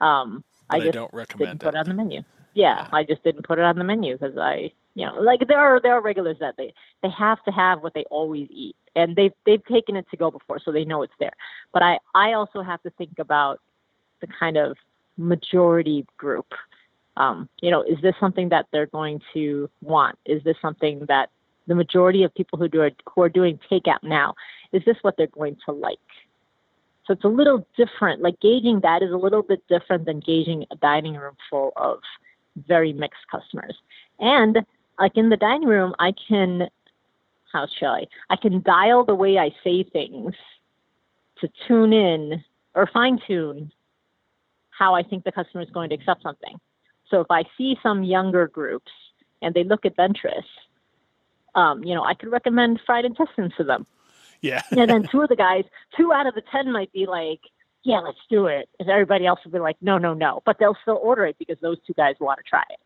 [0.01, 2.23] Um, I just don't recommend didn't put it on the menu.
[2.55, 5.47] Yeah, yeah, I just didn't put it on the menu because I, you know, like
[5.49, 8.77] there are there are regulars that they they have to have what they always eat,
[8.97, 11.33] and they've they've taken it to go before, so they know it's there.
[11.73, 13.61] But I I also have to think about
[14.21, 14.77] the kind of
[15.17, 16.47] majority group
[17.17, 20.19] Um, you know, is this something that they're going to want?
[20.27, 21.31] Is this something that
[21.67, 24.35] the majority of people who do who are doing takeout now,
[24.73, 25.99] is this what they're going to like?
[27.07, 28.23] So it's a little different.
[28.23, 31.99] Like gauging that is a little bit different than gauging a dining room full of
[32.69, 33.77] very mixed customers.
[34.21, 34.59] And
[34.99, 36.69] like in the dining room, I can,
[37.53, 38.05] how shall I?
[38.31, 40.35] I can dial the way I say things
[41.41, 42.45] to tune in
[42.75, 43.73] or fine tune
[44.71, 46.57] how I think the customer is going to accept something.
[47.09, 48.91] So if I see some younger groups
[49.43, 50.47] and they look adventurous,
[51.55, 53.87] um, you know, I could recommend fried intestines to them.
[54.41, 54.63] Yeah.
[54.71, 55.65] and then two of the guys,
[55.97, 57.41] two out of the ten might be like,
[57.85, 58.69] yeah, let's do it.
[58.79, 60.43] And everybody else will be like, no, no, no.
[60.45, 62.79] But they'll still order it because those two guys want to try it.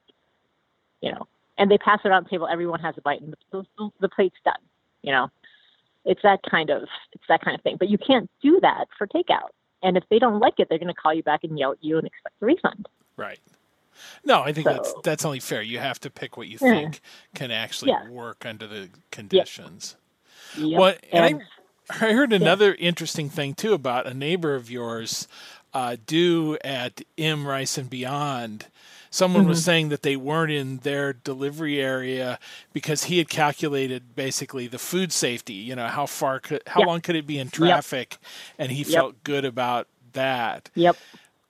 [1.00, 1.26] You know,
[1.58, 2.48] and they pass it around the table.
[2.48, 4.54] Everyone has a bite, and the, the, the plate's done.
[5.02, 5.28] You know,
[6.04, 7.76] it's that kind of it's that kind of thing.
[7.78, 9.50] But you can't do that for takeout.
[9.82, 11.84] And if they don't like it, they're going to call you back and yell at
[11.84, 12.88] you and expect a refund.
[13.16, 13.38] Right.
[14.24, 15.62] No, I think So- that's that's only fair.
[15.62, 16.70] You have to pick what you Yeah.
[16.72, 17.00] think
[17.34, 18.08] can actually Yeah.
[18.08, 19.96] work under the conditions.
[20.56, 20.78] Yep.
[20.78, 21.42] Well, and and
[21.90, 25.28] I heard another interesting thing too about a neighbor of yours
[25.74, 28.66] uh, do at M Rice and Beyond.
[29.10, 29.64] Someone was Mm-hmm.
[29.64, 32.38] saying that they weren't in their delivery area
[32.72, 35.54] because he had calculated basically the food safety.
[35.54, 36.86] You know, how far could, how Yep.
[36.86, 38.18] long could it be in traffic,
[38.58, 40.70] and he felt good about that.
[40.74, 40.96] yep,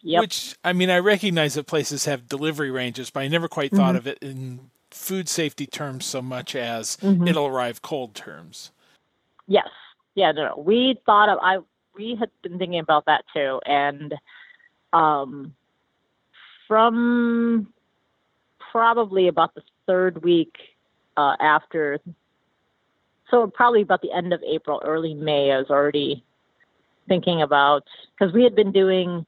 [0.07, 0.21] yep.
[0.21, 3.91] Which I mean, I recognize that places have delivery ranges, but I never quite thought
[3.95, 3.97] Mm-hmm.
[3.97, 7.29] of it in food safety terms so much as Mhm.
[7.29, 8.71] it'll arrive cold terms.
[9.47, 9.69] Yes.
[10.15, 10.63] Yeah, no, no.
[10.63, 11.59] We thought of I
[11.95, 13.61] we had been thinking about that too.
[13.67, 14.15] And
[14.93, 15.55] um
[16.69, 17.73] from
[18.59, 20.57] probably about the third week
[21.17, 21.99] uh after
[23.31, 26.23] so probably about the end of April, early May, I was already
[27.09, 27.85] thinking about
[28.17, 29.27] because we had been doing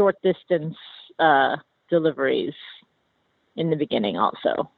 [0.00, 0.76] short distance
[1.18, 1.56] uh
[1.90, 2.54] deliveries
[3.56, 4.70] in the beginning also.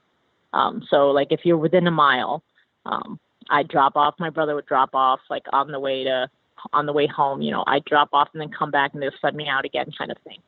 [0.53, 2.43] Um so like if you're within a mile,
[2.87, 4.15] um I'd drop off.
[4.19, 6.29] My brother would drop off like on the way to
[6.73, 7.41] on the way home.
[7.41, 9.93] You know, I'd drop off and then come back and they'll send me out again,
[9.97, 10.39] kind of thing.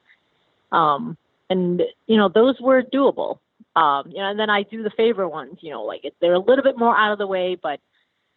[0.73, 1.17] Um,
[1.51, 3.39] and you know, those were doable.
[3.77, 5.59] Um, you know, and then I do the favor ones.
[5.61, 7.79] You know, like they're a little bit more out of the way, but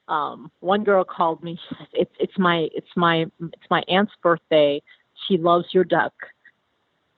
[0.08, 1.60] um, one girl called me.
[1.94, 4.82] "It's it's my it's my it's my aunt's birthday.
[5.28, 6.14] She loves your duck.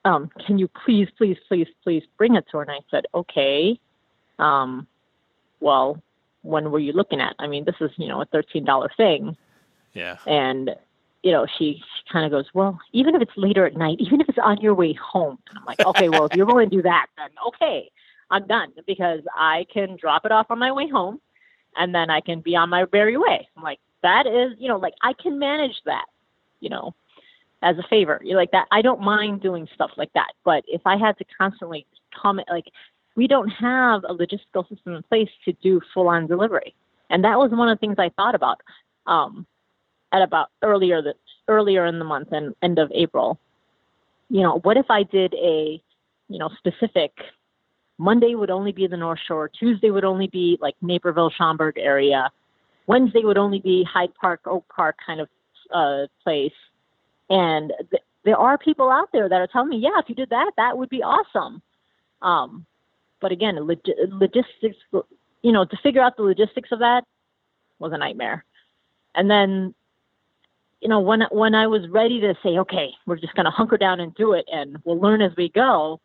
[0.06, 3.80] Um, can you please please please please bring it to her?" And I said, "Okay."
[4.40, 4.88] Um,
[5.60, 6.02] well,
[6.42, 7.36] when were you looking at?
[7.40, 9.36] I mean, this is, you know, a $13 thing.
[9.94, 10.18] Yeah.
[10.26, 10.72] And,
[11.24, 14.22] you know, she, she kind of goes, well, even if it's later at night, even
[14.22, 15.38] if it's on your way home.
[15.50, 17.92] And I'm like, okay, well, if you're willing to do that, then okay,
[18.32, 21.20] I'm done because I can drop it off on my way home
[21.76, 23.48] and then I can be on my merry way.
[23.58, 26.06] I'm like, that is, you know, like I can manage that,
[26.62, 26.94] you know,
[27.62, 28.20] as a favor.
[28.24, 28.68] You're like that.
[28.72, 30.34] I don't mind doing stuff like that.
[30.46, 31.86] But if I had to constantly
[32.20, 32.66] comment, like,
[33.16, 36.74] we don't have a logistical system in place to do full on delivery.
[37.10, 38.62] And that was one of the things I thought about
[39.08, 39.46] um,
[40.14, 41.16] at about earlier the,
[41.48, 43.40] earlier in the month and end of April.
[44.30, 45.82] You know, what if I did a,
[46.30, 47.12] you know, specific
[47.98, 52.32] Monday would only be the North Shore, Tuesday would only be like Naperville, Schaumburg area,
[52.88, 55.28] Wednesday would only be Hyde Park, Oak Park kind of
[55.74, 56.54] uh, place.
[57.30, 60.30] And th- there are people out there that are telling me, yeah, if you did
[60.30, 61.62] that, that would be awesome.
[62.22, 62.66] Um,
[63.22, 64.78] but again, log- logistics,
[65.42, 67.04] you know, to figure out the logistics of that
[67.80, 68.46] was a nightmare.
[69.16, 69.74] And then,
[70.82, 73.78] you know, when when I was ready to say, okay, we're just going to hunker
[73.78, 76.00] down and do it, and we'll learn as we go,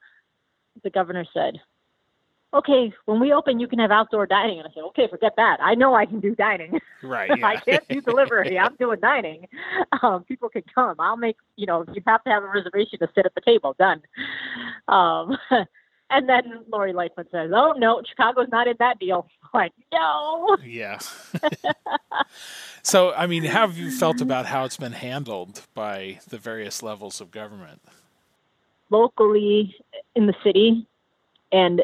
[0.82, 1.60] the governor said,
[2.54, 4.58] okay, when we open, you can have outdoor dining.
[4.58, 5.58] And I said, okay, forget that.
[5.60, 6.80] I know I can do dining.
[7.02, 7.30] Right.
[7.44, 8.58] I can't do delivery.
[8.60, 9.48] I'm doing dining.
[10.02, 10.96] Um, people can come.
[11.00, 13.74] I'll make, you know, you have to have a reservation to sit at the table.
[13.78, 14.02] Done.
[14.88, 15.36] Um,
[16.10, 19.26] and then Lori Lightfoot says, oh, no, Chicago's not in that deal.
[19.42, 20.56] I'm like, no.
[20.64, 20.98] yeah.
[22.82, 26.82] so, I mean, how have you felt about how it's been handled by the various
[26.82, 27.82] levels of government?
[28.90, 29.74] Locally
[30.14, 30.86] in the city
[31.50, 31.82] and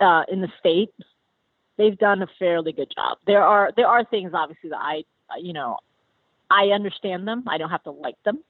[0.00, 0.90] uh, in the state,
[1.76, 3.18] they've done a fairly good job.
[3.26, 5.04] There are there are things obviously that I,
[5.40, 5.78] you know,
[6.50, 7.44] I understand them.
[7.46, 8.42] I don't have to like them,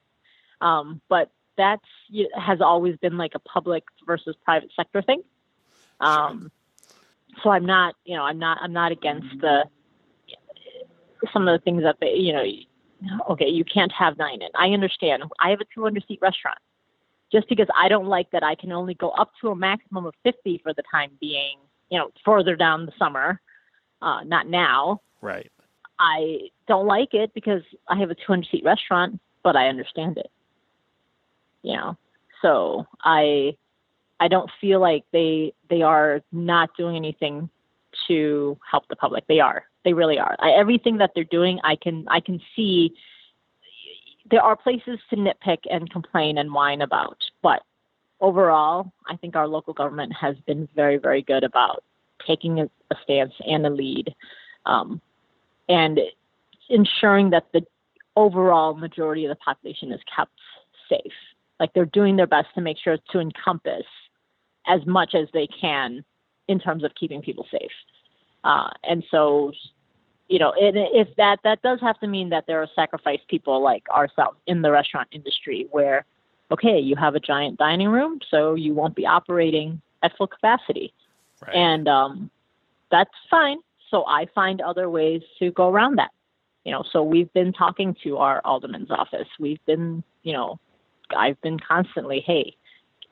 [0.61, 1.85] um, but that's
[2.35, 5.23] has always been like a public versus private sector thing.
[5.99, 6.51] Um,
[7.43, 9.65] so I'm not, you know, I'm not, I'm not against the
[11.33, 12.45] some of the things that they, you know,
[13.31, 14.49] okay, you can't have nine in.
[14.55, 15.23] I understand.
[15.39, 16.59] I have a 200 seat restaurant.
[17.31, 20.13] Just because I don't like that I can only go up to a maximum of
[20.23, 21.57] 50 for the time being,
[21.89, 23.41] you know, further down the summer,
[24.01, 25.01] uh, not now.
[25.21, 25.51] Right.
[25.99, 30.31] I don't like it because I have a 200 seat restaurant, but I understand it.
[31.63, 31.97] You know,
[32.41, 33.57] so I,
[34.19, 37.49] I don't feel like they they are not doing anything
[38.07, 39.25] to help the public.
[39.27, 39.65] They are.
[39.83, 40.35] They really are.
[40.39, 42.93] I, everything that they're doing, I can I can see.
[44.29, 47.61] There are places to nitpick and complain and whine about, but
[48.19, 51.83] overall, I think our local government has been very, very good about
[52.25, 54.13] taking a, a stance and a lead,
[54.65, 55.01] um,
[55.69, 55.99] and
[56.69, 57.61] ensuring that the
[58.15, 60.31] overall majority of the population is kept
[60.89, 61.13] safe.
[61.59, 63.85] Like they're doing their best to make sure to encompass
[64.67, 66.03] as much as they can
[66.47, 67.71] in terms of keeping people safe.
[68.43, 69.51] Uh, and so,
[70.27, 73.61] you know, it, if that that does have to mean that there are sacrificed people
[73.61, 76.05] like ourselves in the restaurant industry, where
[76.51, 80.93] okay, you have a giant dining room, so you won't be operating at full capacity,
[81.45, 81.55] right.
[81.55, 82.29] and um,
[82.91, 83.57] that's fine.
[83.89, 86.11] So I find other ways to go around that.
[86.65, 89.27] You know, so we've been talking to our alderman's office.
[89.39, 90.59] We've been, you know,
[91.15, 92.57] I've been constantly, hey,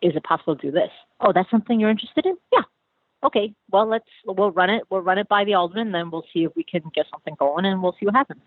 [0.01, 0.91] is it possible to do this?
[1.21, 2.35] Oh, that's something you're interested in?
[2.51, 2.63] Yeah.
[3.25, 3.53] Okay.
[3.71, 4.83] Well, let's we'll run it.
[4.89, 7.65] We'll run it by the alderman, then we'll see if we can get something going,
[7.65, 8.41] and we'll see what happens.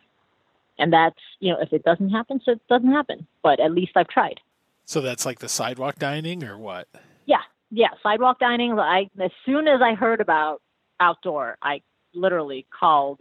[0.79, 3.27] And that's you know, if it doesn't happen, so it doesn't happen.
[3.43, 4.41] But at least I've tried.
[4.85, 6.89] So that's like the sidewalk dining, or what?
[7.27, 8.79] Yeah, yeah, sidewalk dining.
[8.79, 10.63] I as soon as I heard about
[11.01, 11.83] outdoor, I
[12.15, 13.21] literally called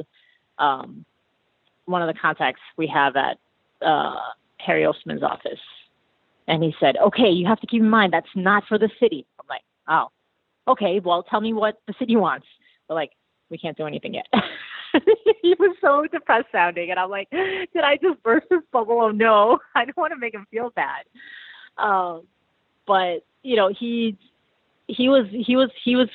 [0.59, 1.05] um,
[1.85, 3.37] one of the contacts we have at
[3.85, 4.15] uh,
[4.59, 5.59] Harry Osterman's office
[6.47, 9.25] and he said, okay, you have to keep in mind that's not for the city.
[9.39, 10.07] I'm like, oh,
[10.67, 12.47] okay, well, tell me what the city wants.
[12.87, 13.11] But like,
[13.49, 14.27] we can't do anything yet.
[15.41, 16.91] he was so depressed sounding.
[16.91, 18.99] And I'm like, did I just burst his bubble?
[19.01, 21.05] Oh no, I don't want to make him feel bad.
[21.77, 22.23] Um,
[22.85, 24.17] but you know, he,
[24.87, 26.09] he was, he was, he was,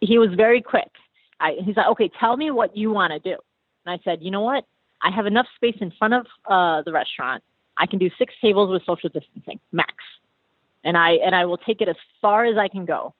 [0.00, 0.90] he was very quick.
[1.40, 3.36] I, he's like, okay, tell me what you want to do.
[3.84, 4.64] And I said, you know what?
[5.02, 7.42] I have enough space in front of uh, the restaurant
[7.76, 9.94] I can do six tables with social distancing max,
[10.84, 13.14] and I and I will take it as far as I can go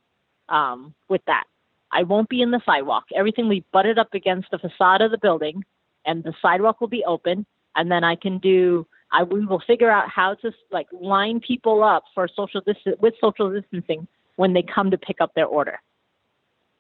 [0.49, 1.45] um, with that.
[1.93, 3.05] I won't be in the sidewalk.
[3.15, 5.65] Everything will be butted up against the facade of the building,
[6.07, 7.47] and the sidewalk will be open.
[7.77, 8.87] And then I can do.
[9.13, 13.15] I we will figure out how to like line people up for social distance with
[13.21, 15.81] social distancing when they come to pick up their order.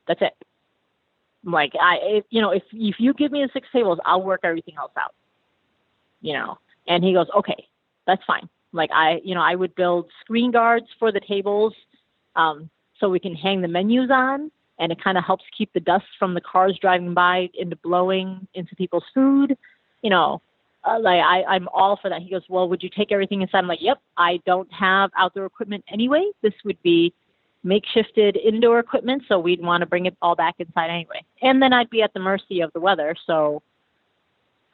[0.09, 0.35] That's it.
[1.44, 4.40] Like I, if, you know, if if you give me the six tables, I'll work
[4.44, 5.14] everything else out.
[6.20, 7.66] You know, and he goes, okay,
[8.07, 8.48] that's fine.
[8.72, 11.75] Like I, you know, I would build screen guards for the tables
[12.37, 12.70] um,
[13.03, 16.07] so we can hang the menus on, and it kind of helps keep the dust
[16.21, 19.59] from the cars driving by into blowing into people's food.
[20.03, 20.41] You know,
[20.85, 22.23] uh, like I, I'm all for that.
[22.23, 23.59] He goes, well, would you take everything inside?
[23.59, 23.99] I'm like, yep.
[24.17, 26.31] I don't have outdoor equipment anyway.
[26.43, 27.12] This would be
[27.67, 31.25] makeshifted indoor equipment, so we'd want to bring it all back inside anyway.
[31.43, 33.62] And then I'd be at the mercy of the weather, so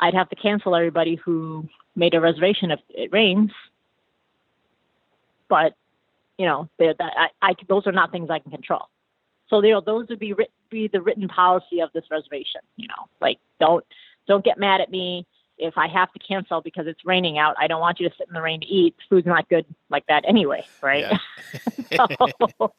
[0.01, 3.51] I'd have to cancel everybody who made a reservation if it rains.
[5.49, 5.75] But
[6.38, 8.88] you know, that I, I those are not things I can control.
[9.51, 12.61] So you know, those would be writ- be the written policy of this reservation.
[12.77, 13.85] You know, like don't
[14.27, 15.27] don't get mad at me
[15.59, 17.57] if I have to cancel because it's raining out.
[17.59, 18.94] I don't want you to sit in the rain to eat.
[19.09, 21.18] Food's not good like that anyway, right?
[21.90, 22.07] Yeah.
[22.59, 22.72] so,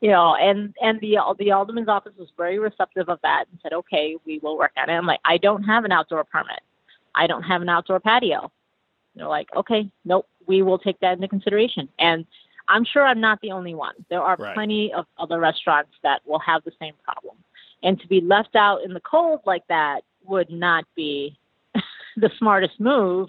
[0.00, 3.72] you know, and and the the alderman's office was very receptive of that and said,
[3.72, 4.94] okay, we will work on it.
[4.94, 6.60] I'm like, I don't have an outdoor permit.
[7.14, 8.50] I don't have an outdoor patio.
[9.16, 11.88] They're like, okay, nope, we will take that into consideration.
[11.98, 12.26] And
[12.68, 13.94] I'm sure I'm not the only one.
[14.08, 14.54] There are right.
[14.54, 17.36] plenty of other restaurants that will have the same problem.
[17.82, 21.38] And to be left out in the cold like that would not be
[22.16, 23.28] the smartest move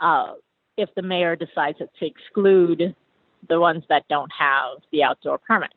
[0.00, 0.34] uh,
[0.76, 2.94] if the mayor decides to exclude
[3.48, 5.74] the ones that don't have the outdoor permits.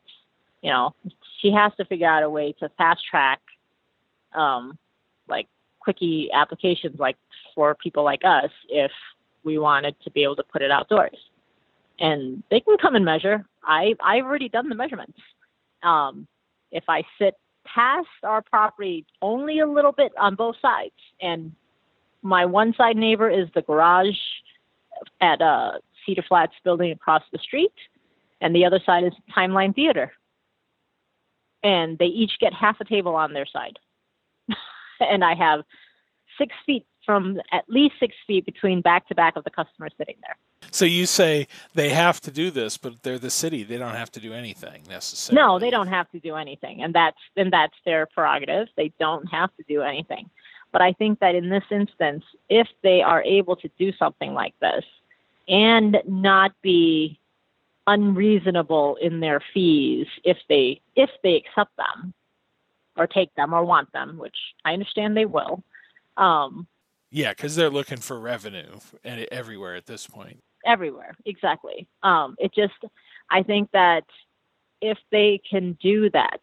[0.62, 0.94] You know,
[1.40, 3.40] she has to figure out a way to fast track,
[4.34, 4.78] um,
[5.28, 5.46] like
[5.80, 7.16] quickie applications, like
[7.54, 8.90] for people like us, if
[9.44, 11.16] we wanted to be able to put it outdoors.
[12.00, 13.46] And they can come and measure.
[13.62, 15.18] I I've already done the measurements.
[15.82, 16.26] Um,
[16.72, 21.52] if I sit past our property only a little bit on both sides, and
[22.22, 24.16] my one side neighbor is the garage
[25.20, 25.72] at uh,
[26.04, 27.72] Cedar Flats building across the street,
[28.40, 30.12] and the other side is Timeline Theater.
[31.62, 33.78] And they each get half a table on their side.
[35.00, 35.60] and I have
[36.38, 40.16] six feet from at least six feet between back to back of the customer sitting
[40.22, 40.36] there.
[40.70, 44.10] So you say they have to do this, but they're the city; they don't have
[44.12, 45.40] to do anything necessarily.
[45.42, 48.68] No, they don't have to do anything, and that's and that's their prerogative.
[48.76, 50.30] They don't have to do anything.
[50.72, 54.54] But I think that in this instance, if they are able to do something like
[54.60, 54.84] this,
[55.48, 57.18] and not be
[57.86, 62.14] unreasonable in their fees if they if they accept them
[62.96, 65.62] or take them or want them, which I understand they will.
[66.16, 66.66] Um,
[67.14, 70.42] yeah, because they're looking for revenue and everywhere at this point.
[70.66, 71.86] Everywhere, exactly.
[72.02, 72.74] Um, it just
[73.30, 74.02] I think that
[74.80, 76.40] if they can do that,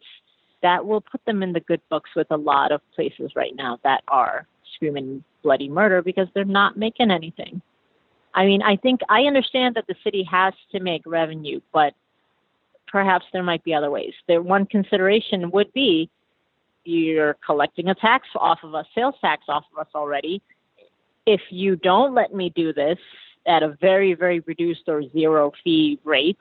[0.62, 3.80] that will put them in the good books with a lot of places right now
[3.84, 7.62] that are screaming bloody murder because they're not making anything.
[8.34, 11.94] I mean, I think I understand that the city has to make revenue, but
[12.88, 14.14] perhaps there might be other ways.
[14.26, 16.10] There, one consideration would be
[16.86, 20.42] you're collecting a tax off of us, sales tax off of us already.
[21.26, 22.98] If you don't let me do this
[23.46, 26.38] at a very, very reduced or zero fee rate,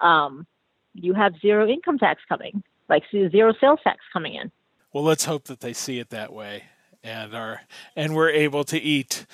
[0.00, 0.46] um,
[0.94, 4.50] you have zero income tax coming, like zero sales tax coming in.
[4.92, 6.64] Well, let's hope that they see it that way,
[7.04, 7.62] and are
[7.94, 9.26] and we're able to eat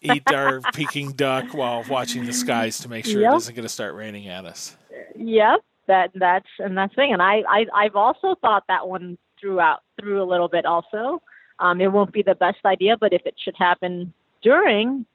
[0.00, 3.32] eat our Peking duck while watching the skies to make sure yep.
[3.32, 4.76] it isn't going to start raining at us.
[5.16, 7.12] Yep, that that's and that's thing.
[7.12, 11.20] And I, I I've also thought that one through out through a little bit also.
[11.58, 15.06] Um, it won't be the best idea, but if it should happen during,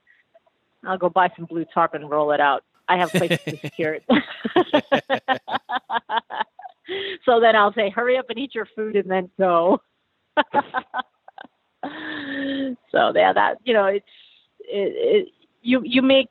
[0.85, 2.63] I'll go buy some blue tarp and roll it out.
[2.87, 4.03] I have places to secure it.
[7.25, 9.81] so then I'll say, hurry up and eat your food and then go.
[12.91, 14.05] so yeah, that you know, it's
[14.61, 15.27] it, it,
[15.61, 16.29] you you make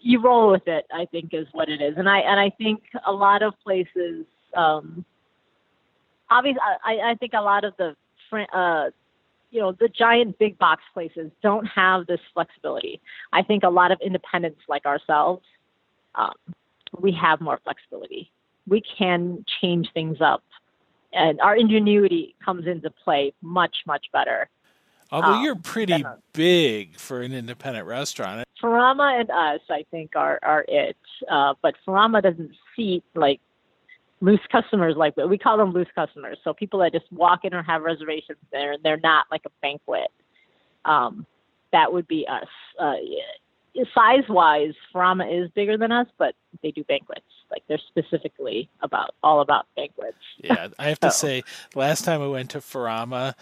[0.00, 0.86] you roll with it.
[0.92, 4.24] I think is what it is, and I and I think a lot of places,
[4.56, 5.04] um,
[6.30, 7.94] obviously, I, I think a lot of the
[8.40, 8.90] uh,
[9.50, 13.00] you know the giant big box places don't have this flexibility.
[13.32, 15.44] I think a lot of independents like ourselves,
[16.14, 16.34] um,
[16.98, 18.30] we have more flexibility.
[18.66, 20.42] We can change things up,
[21.12, 24.48] and our ingenuity comes into play much much better
[25.14, 28.46] Although um, you're pretty big for an independent restaurant.
[28.60, 30.96] Furama and us, I think, are are it.
[31.30, 33.40] Uh, but Furama doesn't seat like
[34.24, 36.38] loose customers like we call them loose customers.
[36.42, 39.50] So people that just walk in or have reservations there, and they're not like a
[39.60, 40.10] banquet.
[40.84, 41.26] Um,
[41.72, 42.48] that would be us.
[42.78, 42.94] Uh,
[43.94, 47.20] size wise, Furama is bigger than us, but they do banquets.
[47.50, 50.16] Like they're specifically about all about banquets.
[50.38, 51.42] Yeah, I have to say,
[51.74, 53.34] last time I went to Furama,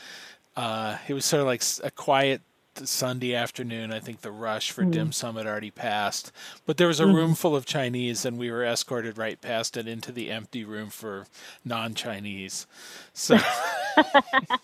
[0.57, 2.41] uh, it was sort of like a quiet
[2.85, 3.93] Sunday afternoon.
[3.93, 4.91] I think the rush for mm.
[4.91, 6.33] dim sum had already passed,
[6.67, 7.15] but there was a mm.
[7.15, 10.91] room full of Chinese, and we were escorted right past it into the empty room
[10.91, 11.27] for
[11.65, 12.67] non-Chinese.
[13.13, 13.39] So,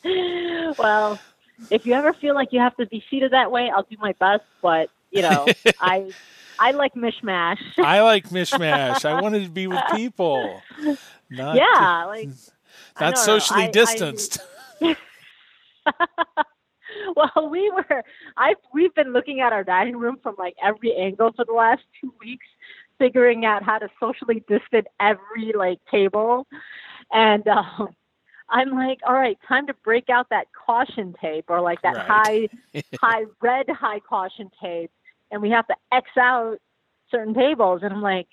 [0.78, 1.18] well,
[1.70, 4.12] if you ever feel like you have to be seated that way, I'll do my
[4.12, 4.44] best.
[4.62, 5.46] But you know,
[5.80, 6.10] I
[6.58, 7.60] I like mishmash.
[7.78, 9.04] I like mishmash.
[9.04, 10.62] I wanted to be with people.
[11.30, 12.30] Not yeah, like
[13.00, 14.38] not socially I, distanced.
[14.80, 14.96] I,
[17.16, 18.02] well, we were.
[18.36, 21.82] I we've been looking at our dining room from like every angle for the last
[22.00, 22.46] two weeks,
[22.98, 26.46] figuring out how to socially distance every like table,
[27.12, 27.94] and um,
[28.50, 32.48] I'm like, all right, time to break out that caution tape or like that right.
[32.72, 34.90] high, high red high caution tape,
[35.30, 36.58] and we have to X out
[37.10, 38.28] certain tables, and I'm like,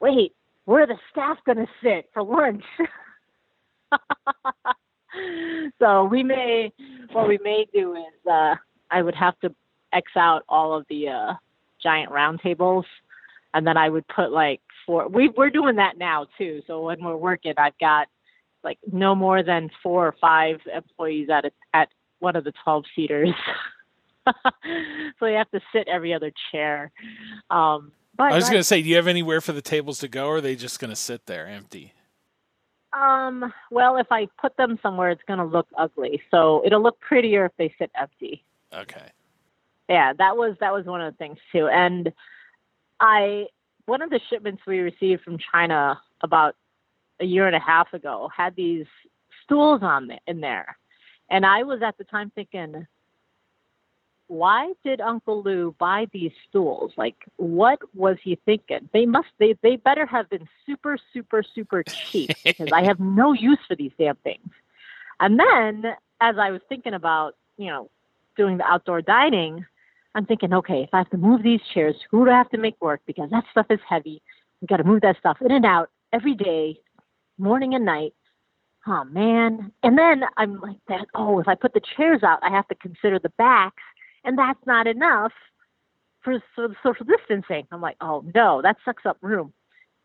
[0.00, 2.64] wait, where are the staff going to sit for lunch?
[5.78, 6.72] so we may
[7.12, 8.54] what we may do is uh,
[8.90, 9.54] I would have to
[9.92, 11.34] X out all of the uh,
[11.82, 12.84] giant round tables,
[13.54, 15.08] and then I would put like four.
[15.08, 16.62] We we're doing that now too.
[16.66, 18.08] So when we're working, I've got
[18.62, 21.88] like no more than four or five employees at a, at
[22.18, 23.30] one of the twelve seaters.
[24.26, 26.90] so you have to sit every other chair.
[27.50, 30.08] Um, but I was going to say, do you have anywhere for the tables to
[30.08, 31.94] go, or are they just going to sit there empty?
[32.92, 36.22] Um, well, if I put them somewhere, it's going to look ugly.
[36.30, 38.44] So it'll look prettier if they sit empty.
[38.74, 39.10] Okay.
[39.88, 41.68] Yeah, that was that was one of the things too.
[41.68, 42.12] And
[43.00, 43.46] I
[43.86, 46.56] one of the shipments we received from China about
[47.20, 48.86] a year and a half ago had these
[49.44, 50.76] stools on the, in there.
[51.30, 52.86] And I was at the time thinking,
[54.28, 56.92] why did Uncle Lou buy these stools?
[56.96, 58.88] Like, what was he thinking?
[58.92, 63.32] They must, they, they better have been super, super, super cheap because I have no
[63.32, 64.50] use for these damn things.
[65.18, 67.90] And then, as I was thinking about, you know,
[68.36, 69.64] doing the outdoor dining,
[70.14, 72.58] I'm thinking, okay, if I have to move these chairs, who do I have to
[72.58, 73.00] make work?
[73.06, 74.22] Because that stuff is heavy.
[74.60, 76.78] We got to move that stuff in and out every day,
[77.38, 78.14] morning and night.
[78.86, 79.72] Oh man.
[79.82, 82.74] And then I'm like that, oh, if I put the chairs out, I have to
[82.74, 83.82] consider the backs
[84.24, 85.32] and that's not enough
[86.22, 86.42] for,
[86.82, 87.66] social distancing.
[87.70, 89.52] I'm like, oh no, that sucks up room.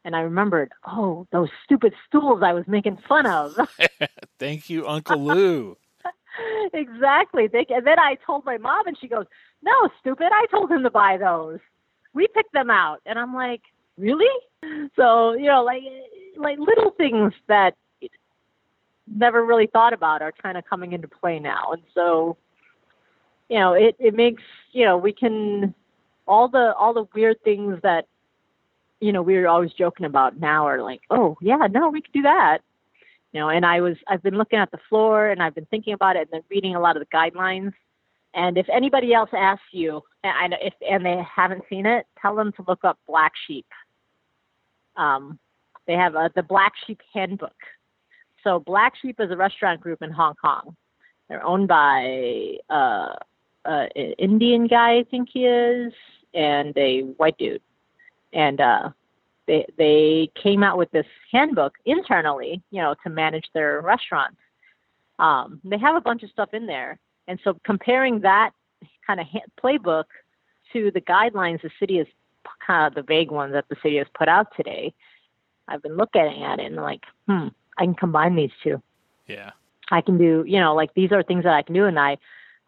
[0.06, 3.56] And I remembered, oh, those stupid stools I was making fun of.
[4.40, 5.78] Thank you, Uncle Lou.
[6.74, 7.50] exactly.
[7.54, 9.26] And then I told my mom, and she goes,
[9.62, 10.28] "No, stupid!
[10.32, 11.60] I told him to buy those.
[12.14, 13.62] We picked them out." And I'm like,
[13.98, 14.26] "Really?"
[14.98, 15.84] So you know, like
[16.36, 17.76] like little things that
[19.08, 21.72] never really thought about are kind of coming into play now.
[21.72, 22.38] And so
[23.54, 24.42] you know, it, it makes,
[24.72, 25.76] you know, we can,
[26.26, 28.08] all the, all the weird things that,
[29.00, 32.14] you know, we were always joking about now are like, oh yeah, no, we could
[32.14, 32.60] do that.
[33.32, 35.94] You know, and I was I've been looking at the floor and I've been thinking
[35.94, 37.74] about it and then reading a lot of the guidelines.
[38.34, 42.54] And if anybody else asks you, and if and they haven't seen it, tell them
[42.54, 43.68] to look up Black Sheep.
[44.98, 45.38] Um,
[45.86, 47.54] they have a, the Black Sheep Handbook.
[48.44, 50.76] So Black Sheep is a restaurant group in Hong Kong.
[51.30, 53.14] They're owned by uh,
[53.66, 55.94] uh, an Indian guy, I think he is,
[56.34, 57.62] and a white dude.
[58.34, 58.90] And uh,
[59.48, 64.38] they they came out with this handbook internally, you know, to manage their restaurants.
[65.20, 68.52] Um, they have a bunch of stuff in there, and so comparing that
[69.06, 69.28] kind of
[69.64, 70.06] playbook
[70.74, 72.08] to the guidelines the city has
[72.66, 74.94] kind of the vague ones that the city has put out today,
[75.68, 77.48] I've been looking at it and like, hmm,
[77.78, 78.82] I can combine these two.
[79.28, 79.52] Yeah.
[79.92, 82.18] I can do, you know, like these are things that I can do, and I,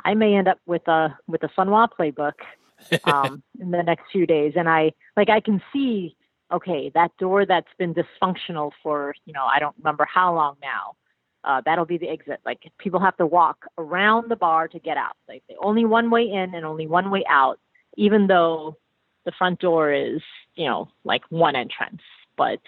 [0.03, 2.33] I may end up with a with a Sun Wah playbook
[3.05, 6.15] um, in the next few days, and I like I can see,
[6.51, 10.95] okay, that door that's been dysfunctional for you know I don't remember how long now.
[11.43, 12.39] Uh, that'll be the exit.
[12.43, 15.15] Like people have to walk around the bar to get out.
[15.27, 17.59] Like only one way in and only one way out,
[17.97, 18.77] even though
[19.25, 20.21] the front door is
[20.55, 22.01] you know like one entrance.
[22.35, 22.59] But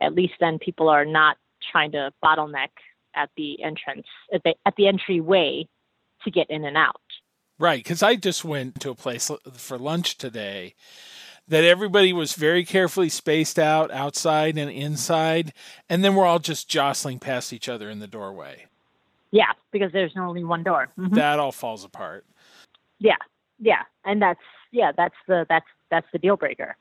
[0.00, 1.36] at least then people are not
[1.70, 2.70] trying to bottleneck
[3.14, 5.66] at the entrance at the at the entryway
[6.26, 7.00] to get in and out.
[7.58, 10.74] Right, because I just went to a place for lunch today
[11.48, 15.54] that everybody was very carefully spaced out outside and inside,
[15.88, 18.66] and then we're all just jostling past each other in the doorway.
[19.30, 20.88] Yeah, because there's only one door.
[20.98, 21.14] Mm-hmm.
[21.14, 22.24] That all falls apart.
[22.98, 23.16] Yeah,
[23.58, 26.76] yeah, and that's yeah, that's the that's that's the deal breaker.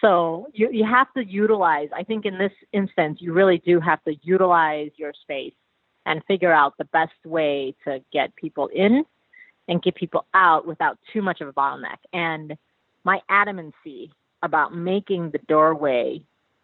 [0.00, 1.88] So you you have to utilize.
[1.94, 5.54] I think in this instance, you really do have to utilize your space
[6.06, 9.04] and figure out the best way to get people in
[9.68, 11.98] and get people out without too much of a bottleneck.
[12.12, 12.56] And
[13.04, 14.10] my adamancy
[14.42, 16.20] about making the doorway,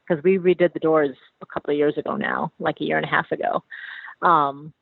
[0.06, 3.06] because we redid the doors a couple of years ago now, like a year and
[3.06, 3.62] a half ago.
[4.22, 4.72] Um,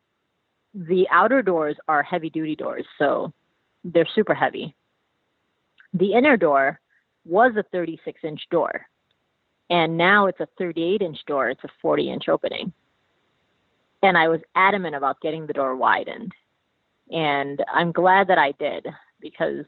[0.74, 3.32] the outer doors are heavy duty doors, so
[3.84, 4.74] they're super heavy.
[5.94, 6.80] The inner door
[7.24, 8.86] was a 36 inch door,
[9.70, 11.48] and now it's a 38 inch door.
[11.50, 12.72] It's a 40 inch opening.
[14.02, 16.32] And I was adamant about getting the door widened.
[17.10, 18.86] And I'm glad that I did
[19.20, 19.64] because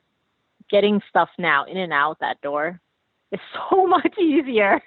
[0.71, 2.81] getting stuff now in and out that door
[3.33, 4.81] is so much easier.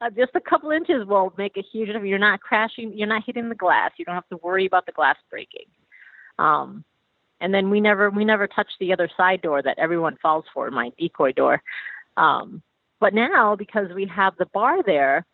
[0.00, 2.08] Uh, just a couple inches will make a huge difference.
[2.08, 3.92] You're not crashing, you're not hitting the glass.
[3.96, 5.66] You don't have to worry about the glass breaking.
[6.38, 6.84] Um,
[7.40, 10.70] and then we never we never touch the other side door that everyone falls for,
[10.70, 11.62] my decoy door.
[12.16, 12.62] Um,
[13.00, 15.26] but now because we have the bar there,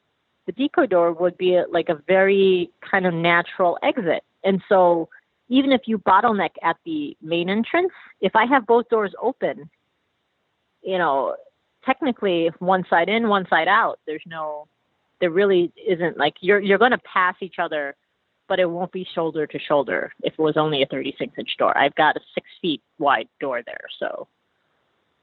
[0.46, 4.24] the decoy door would be a, like a very kind of natural exit.
[4.44, 5.08] And so
[5.48, 9.70] even if you bottleneck at the main entrance, if I have both doors open,
[10.82, 11.36] you know,
[11.84, 14.66] technically one side in, one side out, there's no
[15.20, 17.94] there really isn't like you're you're going to pass each other
[18.48, 21.74] but it won't be shoulder to shoulder if it was only a 36 inch door.
[21.78, 24.28] I've got a six feet wide door there, so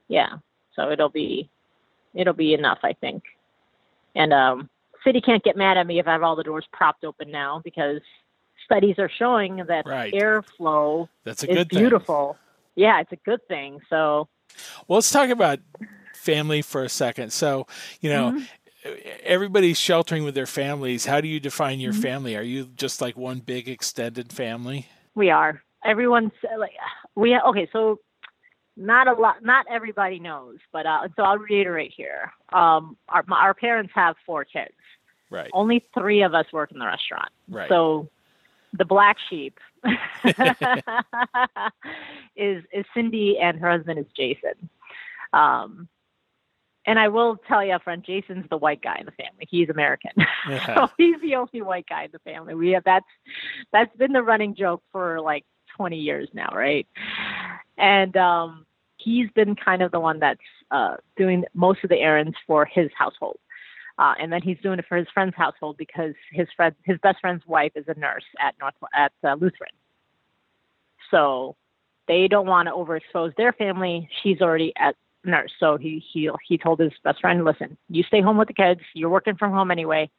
[0.07, 0.37] yeah,
[0.75, 1.49] so it'll be
[2.15, 3.23] it'll be enough, I think.
[4.15, 4.69] And um,
[5.03, 7.61] city can't get mad at me if I have all the doors propped open now
[7.63, 8.01] because
[8.65, 10.13] studies are showing that right.
[10.13, 12.33] airflow That's a is good beautiful.
[12.33, 12.83] Thing.
[12.83, 13.79] Yeah, it's a good thing.
[13.89, 14.27] So,
[14.87, 15.59] well, let's talk about
[16.15, 17.33] family for a second.
[17.33, 17.67] So,
[18.01, 18.93] you know, mm-hmm.
[19.23, 21.05] everybody's sheltering with their families.
[21.05, 22.01] How do you define your mm-hmm.
[22.01, 22.35] family?
[22.35, 24.87] Are you just like one big extended family?
[25.15, 25.61] We are.
[25.83, 26.71] Everyone's like
[27.15, 27.67] we okay.
[27.71, 27.99] So
[28.79, 32.31] not a lot, not everybody knows, but uh, so I'll reiterate here.
[32.53, 34.73] Um, our our parents have four kids.
[35.29, 35.49] Right.
[35.53, 37.29] Only three of us work in the restaurant.
[37.47, 37.69] Right.
[37.69, 38.09] So
[38.73, 39.59] the black sheep
[42.35, 44.69] is is Cindy and her husband is Jason.
[45.33, 45.87] Um,
[46.85, 49.47] and I will tell you up front, Jason's the white guy in the family.
[49.49, 50.11] He's American,
[50.49, 50.75] yeah.
[50.87, 52.55] so he's the only white guy in the family.
[52.55, 53.05] We have that's
[53.71, 55.45] that's been the running joke for like
[55.77, 56.87] 20 years now, right?
[57.77, 58.65] And um,
[58.97, 60.39] he's been kind of the one that's
[60.71, 63.37] uh, doing most of the errands for his household.
[63.99, 67.19] Uh, and then he's doing it for his friend's household because his friend, his best
[67.19, 69.71] friend's wife is a nurse at North at uh, Lutheran.
[71.11, 71.57] So
[72.07, 74.09] they don't want to overexpose their family.
[74.23, 74.95] She's already at
[75.25, 78.53] nurse, so he he he told his best friend, "Listen, you stay home with the
[78.53, 78.79] kids.
[78.93, 80.09] You're working from home anyway.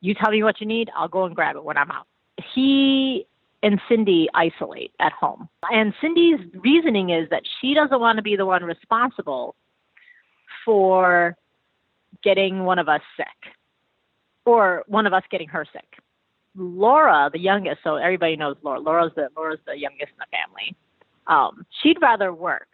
[0.00, 0.90] You tell me what you need.
[0.96, 2.08] I'll go and grab it when I'm out."
[2.52, 3.26] He
[3.62, 5.48] and Cindy isolate at home.
[5.70, 9.54] And Cindy's reasoning is that she doesn't want to be the one responsible
[10.64, 11.36] for
[12.22, 13.52] getting one of us sick
[14.44, 15.98] or one of us getting her sick.
[16.56, 18.78] Laura, the youngest, so everybody knows Laura.
[18.78, 20.76] Laura's the Laura's the youngest in the family.
[21.26, 22.68] Um, she'd rather work,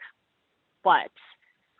[0.84, 1.10] but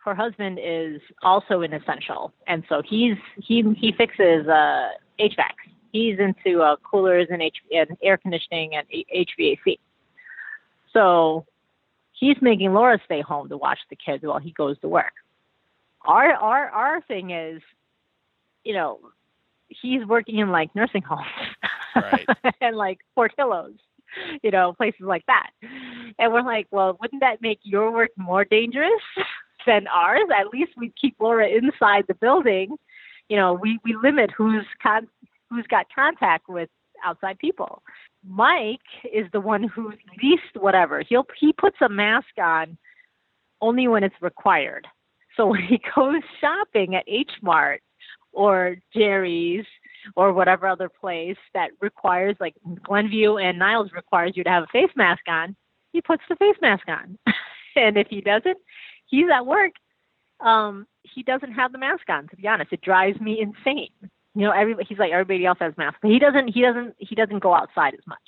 [0.03, 4.89] her husband is also an essential, and so he's he he fixes uh,
[5.19, 5.53] HVAC.
[5.91, 9.77] He's into uh, coolers and, H- and air conditioning and HVAC.
[10.93, 11.45] So
[12.13, 15.13] he's making Laura stay home to watch the kids while he goes to work.
[16.05, 17.61] Our our our thing is,
[18.63, 18.99] you know,
[19.69, 21.27] he's working in like nursing homes
[21.95, 22.25] right.
[22.61, 23.77] and like Portillo's,
[24.41, 25.51] you know, places like that.
[26.19, 29.01] And we're like, well, wouldn't that make your work more dangerous?
[29.65, 30.27] than ours.
[30.35, 32.77] At least we keep Laura inside the building.
[33.29, 35.07] You know, we, we limit who's con-
[35.49, 36.69] who's got contact with
[37.05, 37.81] outside people.
[38.27, 38.79] Mike
[39.11, 41.01] is the one who's least whatever.
[41.01, 42.77] He'll he puts a mask on
[43.61, 44.87] only when it's required.
[45.37, 47.81] So when he goes shopping at H Mart
[48.31, 49.65] or Jerry's
[50.15, 54.67] or whatever other place that requires like Glenview and Niles requires you to have a
[54.67, 55.55] face mask on,
[55.91, 57.17] he puts the face mask on.
[57.75, 58.57] and if he doesn't,
[59.05, 59.73] he's at work.
[60.39, 62.27] Um, he doesn't have the mask on.
[62.29, 63.89] To be honest, it drives me insane.
[64.33, 64.87] You know, everybody.
[64.87, 66.47] He's like everybody else has masks, but he doesn't.
[66.47, 66.95] He doesn't.
[66.97, 68.19] He doesn't go outside as much.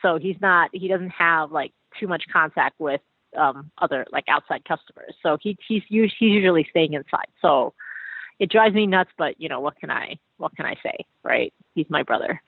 [0.00, 0.70] So he's not.
[0.72, 3.00] He doesn't have like too much contact with
[3.36, 5.14] um, other like outside customers.
[5.22, 7.28] So he he's he's usually staying inside.
[7.40, 7.74] So
[8.38, 9.10] it drives me nuts.
[9.16, 11.52] But you know what can I what can I say, right?
[11.74, 12.40] He's my brother.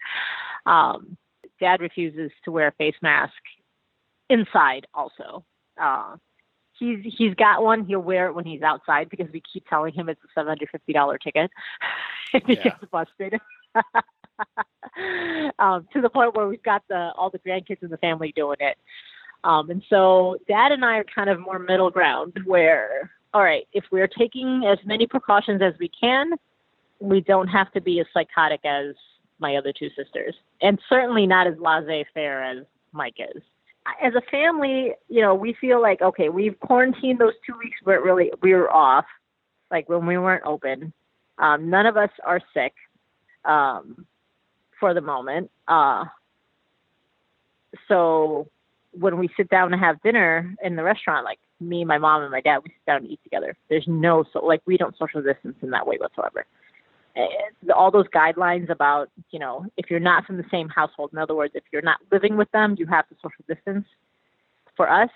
[0.67, 1.17] Um,
[1.61, 3.33] Dad refuses to wear a face mask
[4.31, 5.45] inside also.
[5.81, 6.17] Uh,
[6.79, 7.85] he's he's got one.
[7.85, 10.69] He'll wear it when he's outside because we keep telling him it's a seven hundred
[10.71, 11.51] fifty dollar ticket,
[12.33, 12.65] and he yeah.
[12.65, 13.35] gets busted.
[15.59, 18.57] um, to the point where we've got the all the grandkids in the family doing
[18.61, 18.77] it.
[19.45, 23.67] Um, and so dad and I are kind of more middle ground where, all right,
[23.73, 26.33] if we're taking as many precautions as we can,
[27.01, 28.95] we don't have to be as psychotic as
[29.39, 33.43] my other two sisters, and certainly not as laissez faire as Mike is
[34.03, 37.97] as a family, you know, we feel like okay, we've quarantined those two weeks where
[37.97, 39.07] it really we were off,
[39.71, 40.93] like when we weren't open.
[41.39, 42.75] Um, none of us are sick
[43.45, 44.07] um,
[44.81, 45.51] for the moment.
[45.67, 46.05] Uh,
[47.87, 48.49] so
[48.93, 52.31] when we sit down to have dinner in the restaurant, like me, my mom, and
[52.31, 53.57] my dad, we sit down and eat together.
[53.69, 56.47] There's no so like we don't social distance in that way whatsoever
[57.17, 57.27] eh,
[57.75, 61.35] all those guidelines about, you know, if you're not from the same household, in other
[61.35, 63.87] words, if you're not living with them, you have to social distance.
[64.77, 65.11] For us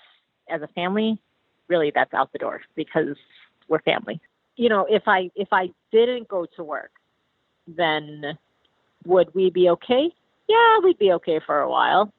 [0.50, 1.18] as a family,
[1.68, 3.16] really that's out the door because
[3.68, 4.20] we're family.
[4.56, 6.90] You know, if I if I didn't go to work,
[7.66, 8.38] then
[9.06, 10.10] would we be okay?
[10.48, 12.12] Yeah, we'd be okay for a while.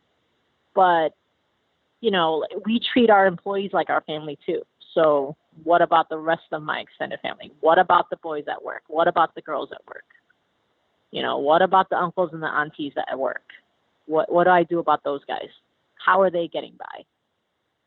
[0.73, 1.13] But
[2.03, 4.61] you know, we treat our employees like our family too.
[4.93, 7.53] So what about the rest of my extended family?
[7.61, 8.83] What about the boys at work?
[8.89, 10.03] What about the girls at work?
[11.11, 13.45] You know, what about the uncles and the aunties at work?
[14.05, 15.47] What what do I do about those guys?
[15.95, 17.05] How are they getting by?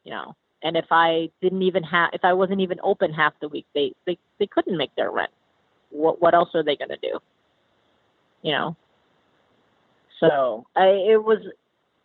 [0.05, 3.49] You know, and if I didn't even have if I wasn't even open half the
[3.49, 5.31] week, they they they couldn't make their rent.
[5.91, 7.19] What what else are they going to do?
[8.41, 8.77] You know.
[10.21, 11.41] So, I it was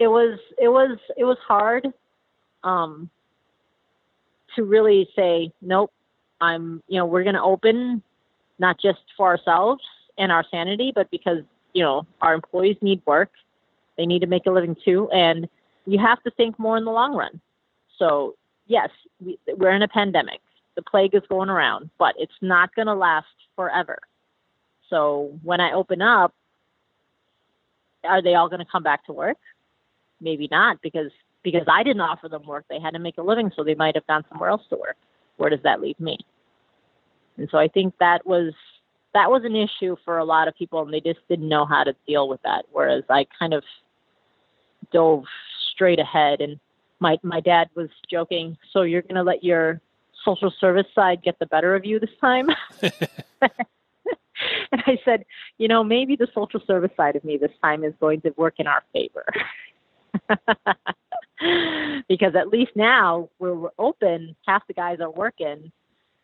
[0.01, 1.87] it was it was it was hard
[2.63, 3.09] um
[4.55, 5.91] to really say, nope,
[6.39, 8.01] I'm, you know, we're going to open
[8.59, 9.83] not just for ourselves
[10.17, 11.39] and our sanity, but because,
[11.73, 13.31] you know, our employees need work.
[13.97, 15.09] They need to make a living too.
[15.11, 15.47] And
[15.85, 17.39] you have to think more in the long run.
[17.97, 18.35] So,
[18.67, 18.89] yes,
[19.23, 20.41] we, we're in a pandemic.
[20.75, 23.99] The plague is going around, but it's not going to last forever.
[24.89, 26.33] So, when I open up,
[28.03, 29.37] are they all going to come back to work?
[30.21, 31.11] Maybe not, because
[31.43, 32.65] because I didn't offer them work.
[32.69, 34.97] They had to make a living, so they might have gone somewhere else to work.
[35.37, 36.19] Where does that leave me?
[37.37, 38.53] And so I think that was
[39.13, 41.83] that was an issue for a lot of people, and they just didn't know how
[41.83, 42.65] to deal with that.
[42.71, 43.63] Whereas I kind of
[44.93, 45.23] dove
[45.73, 46.59] straight ahead, and
[46.99, 48.57] my my dad was joking.
[48.71, 49.81] So you're going to let your
[50.23, 52.49] social service side get the better of you this time?
[54.71, 55.25] and I said,
[55.57, 58.55] you know, maybe the social service side of me this time is going to work
[58.57, 59.25] in our favor.
[62.07, 65.71] because at least now where we're open, half the guys are working.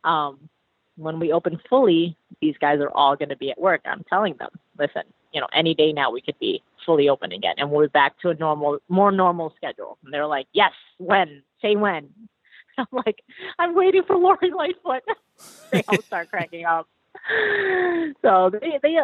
[0.03, 0.49] Um,
[0.95, 3.81] when we open fully, these guys are all going to be at work.
[3.85, 7.55] I'm telling them, listen, you know, any day now we could be fully open again,
[7.57, 9.97] and we're back to a normal, more normal schedule.
[10.03, 11.43] And they're like, yes, when?
[11.61, 12.09] Say when.
[12.77, 13.23] I'm like,
[13.59, 15.03] I'm waiting for Lori Lightfoot.
[15.71, 16.88] they all start cracking up.
[18.22, 18.97] so they, they,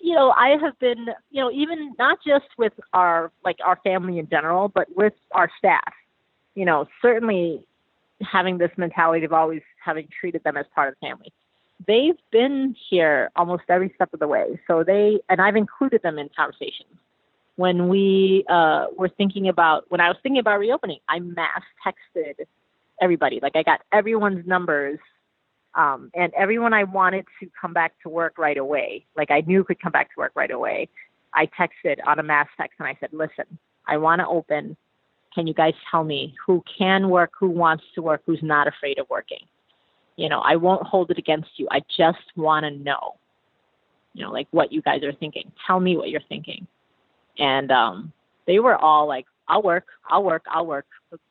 [0.00, 4.18] you know, I have been, you know, even not just with our like our family
[4.18, 5.92] in general, but with our staff.
[6.54, 7.66] You know, certainly
[8.22, 11.32] having this mentality of always having treated them as part of the family.
[11.86, 14.58] They've been here almost every step of the way.
[14.66, 16.88] So they and I've included them in conversations.
[17.56, 22.46] When we uh, were thinking about when I was thinking about reopening, I mass texted
[23.00, 23.40] everybody.
[23.42, 24.98] Like I got everyone's numbers,
[25.76, 29.62] um, and everyone I wanted to come back to work right away, like I knew
[29.62, 30.88] could come back to work right away.
[31.34, 33.44] I texted on a mass text and I said, "Listen,
[33.86, 34.76] I want to open.
[35.34, 38.98] Can you guys tell me who can work, who wants to work, who's not afraid
[38.98, 39.44] of working?
[40.16, 41.68] You know, I won't hold it against you.
[41.70, 43.16] I just want to know,
[44.14, 45.52] you know, like what you guys are thinking.
[45.66, 46.66] Tell me what you're thinking."
[47.38, 48.12] And um,
[48.46, 50.86] they were all like, "I'll work, I'll work, I'll work,"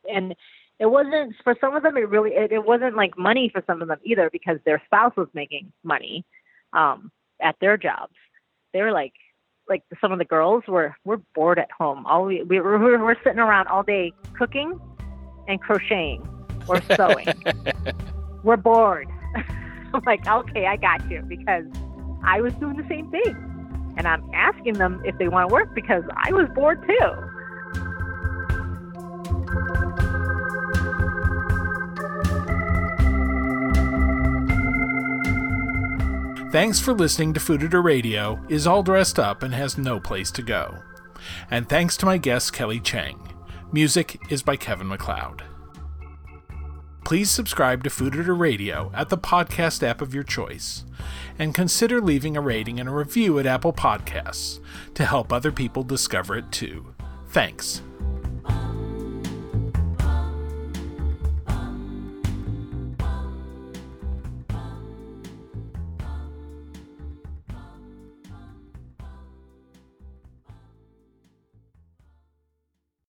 [0.08, 0.36] and
[0.80, 3.82] it wasn't for some of them it really it, it wasn't like money for some
[3.82, 6.26] of them either because their spouse was making money
[6.74, 7.12] um
[7.42, 8.14] at their jobs.
[8.74, 9.14] They were like
[9.68, 12.06] like some of the girls were we're bored at home.
[12.06, 14.80] All we we were we're, we're sitting around all day cooking
[15.48, 16.28] and crocheting
[16.68, 17.28] or sewing.
[18.44, 19.08] We're bored.
[19.94, 21.66] I'm like okay i got you because
[22.24, 23.36] i was doing the same thing.
[23.98, 27.26] And i'm asking them if they want to work because i was bored too
[36.56, 40.42] Thanks for listening to Fooditor Radio is all dressed up and has no place to
[40.42, 40.84] go.
[41.52, 43.20] And thanks to my guest Kelly Cheng.
[43.74, 45.44] Music is by Kevin MacLeod.
[47.04, 50.86] Please subscribe to Fooditor Radio at the podcast app of your choice,
[51.38, 54.62] and consider leaving a rating and a review at Apple Podcasts
[54.94, 56.96] to help other people discover it too.
[57.32, 57.82] Thanks.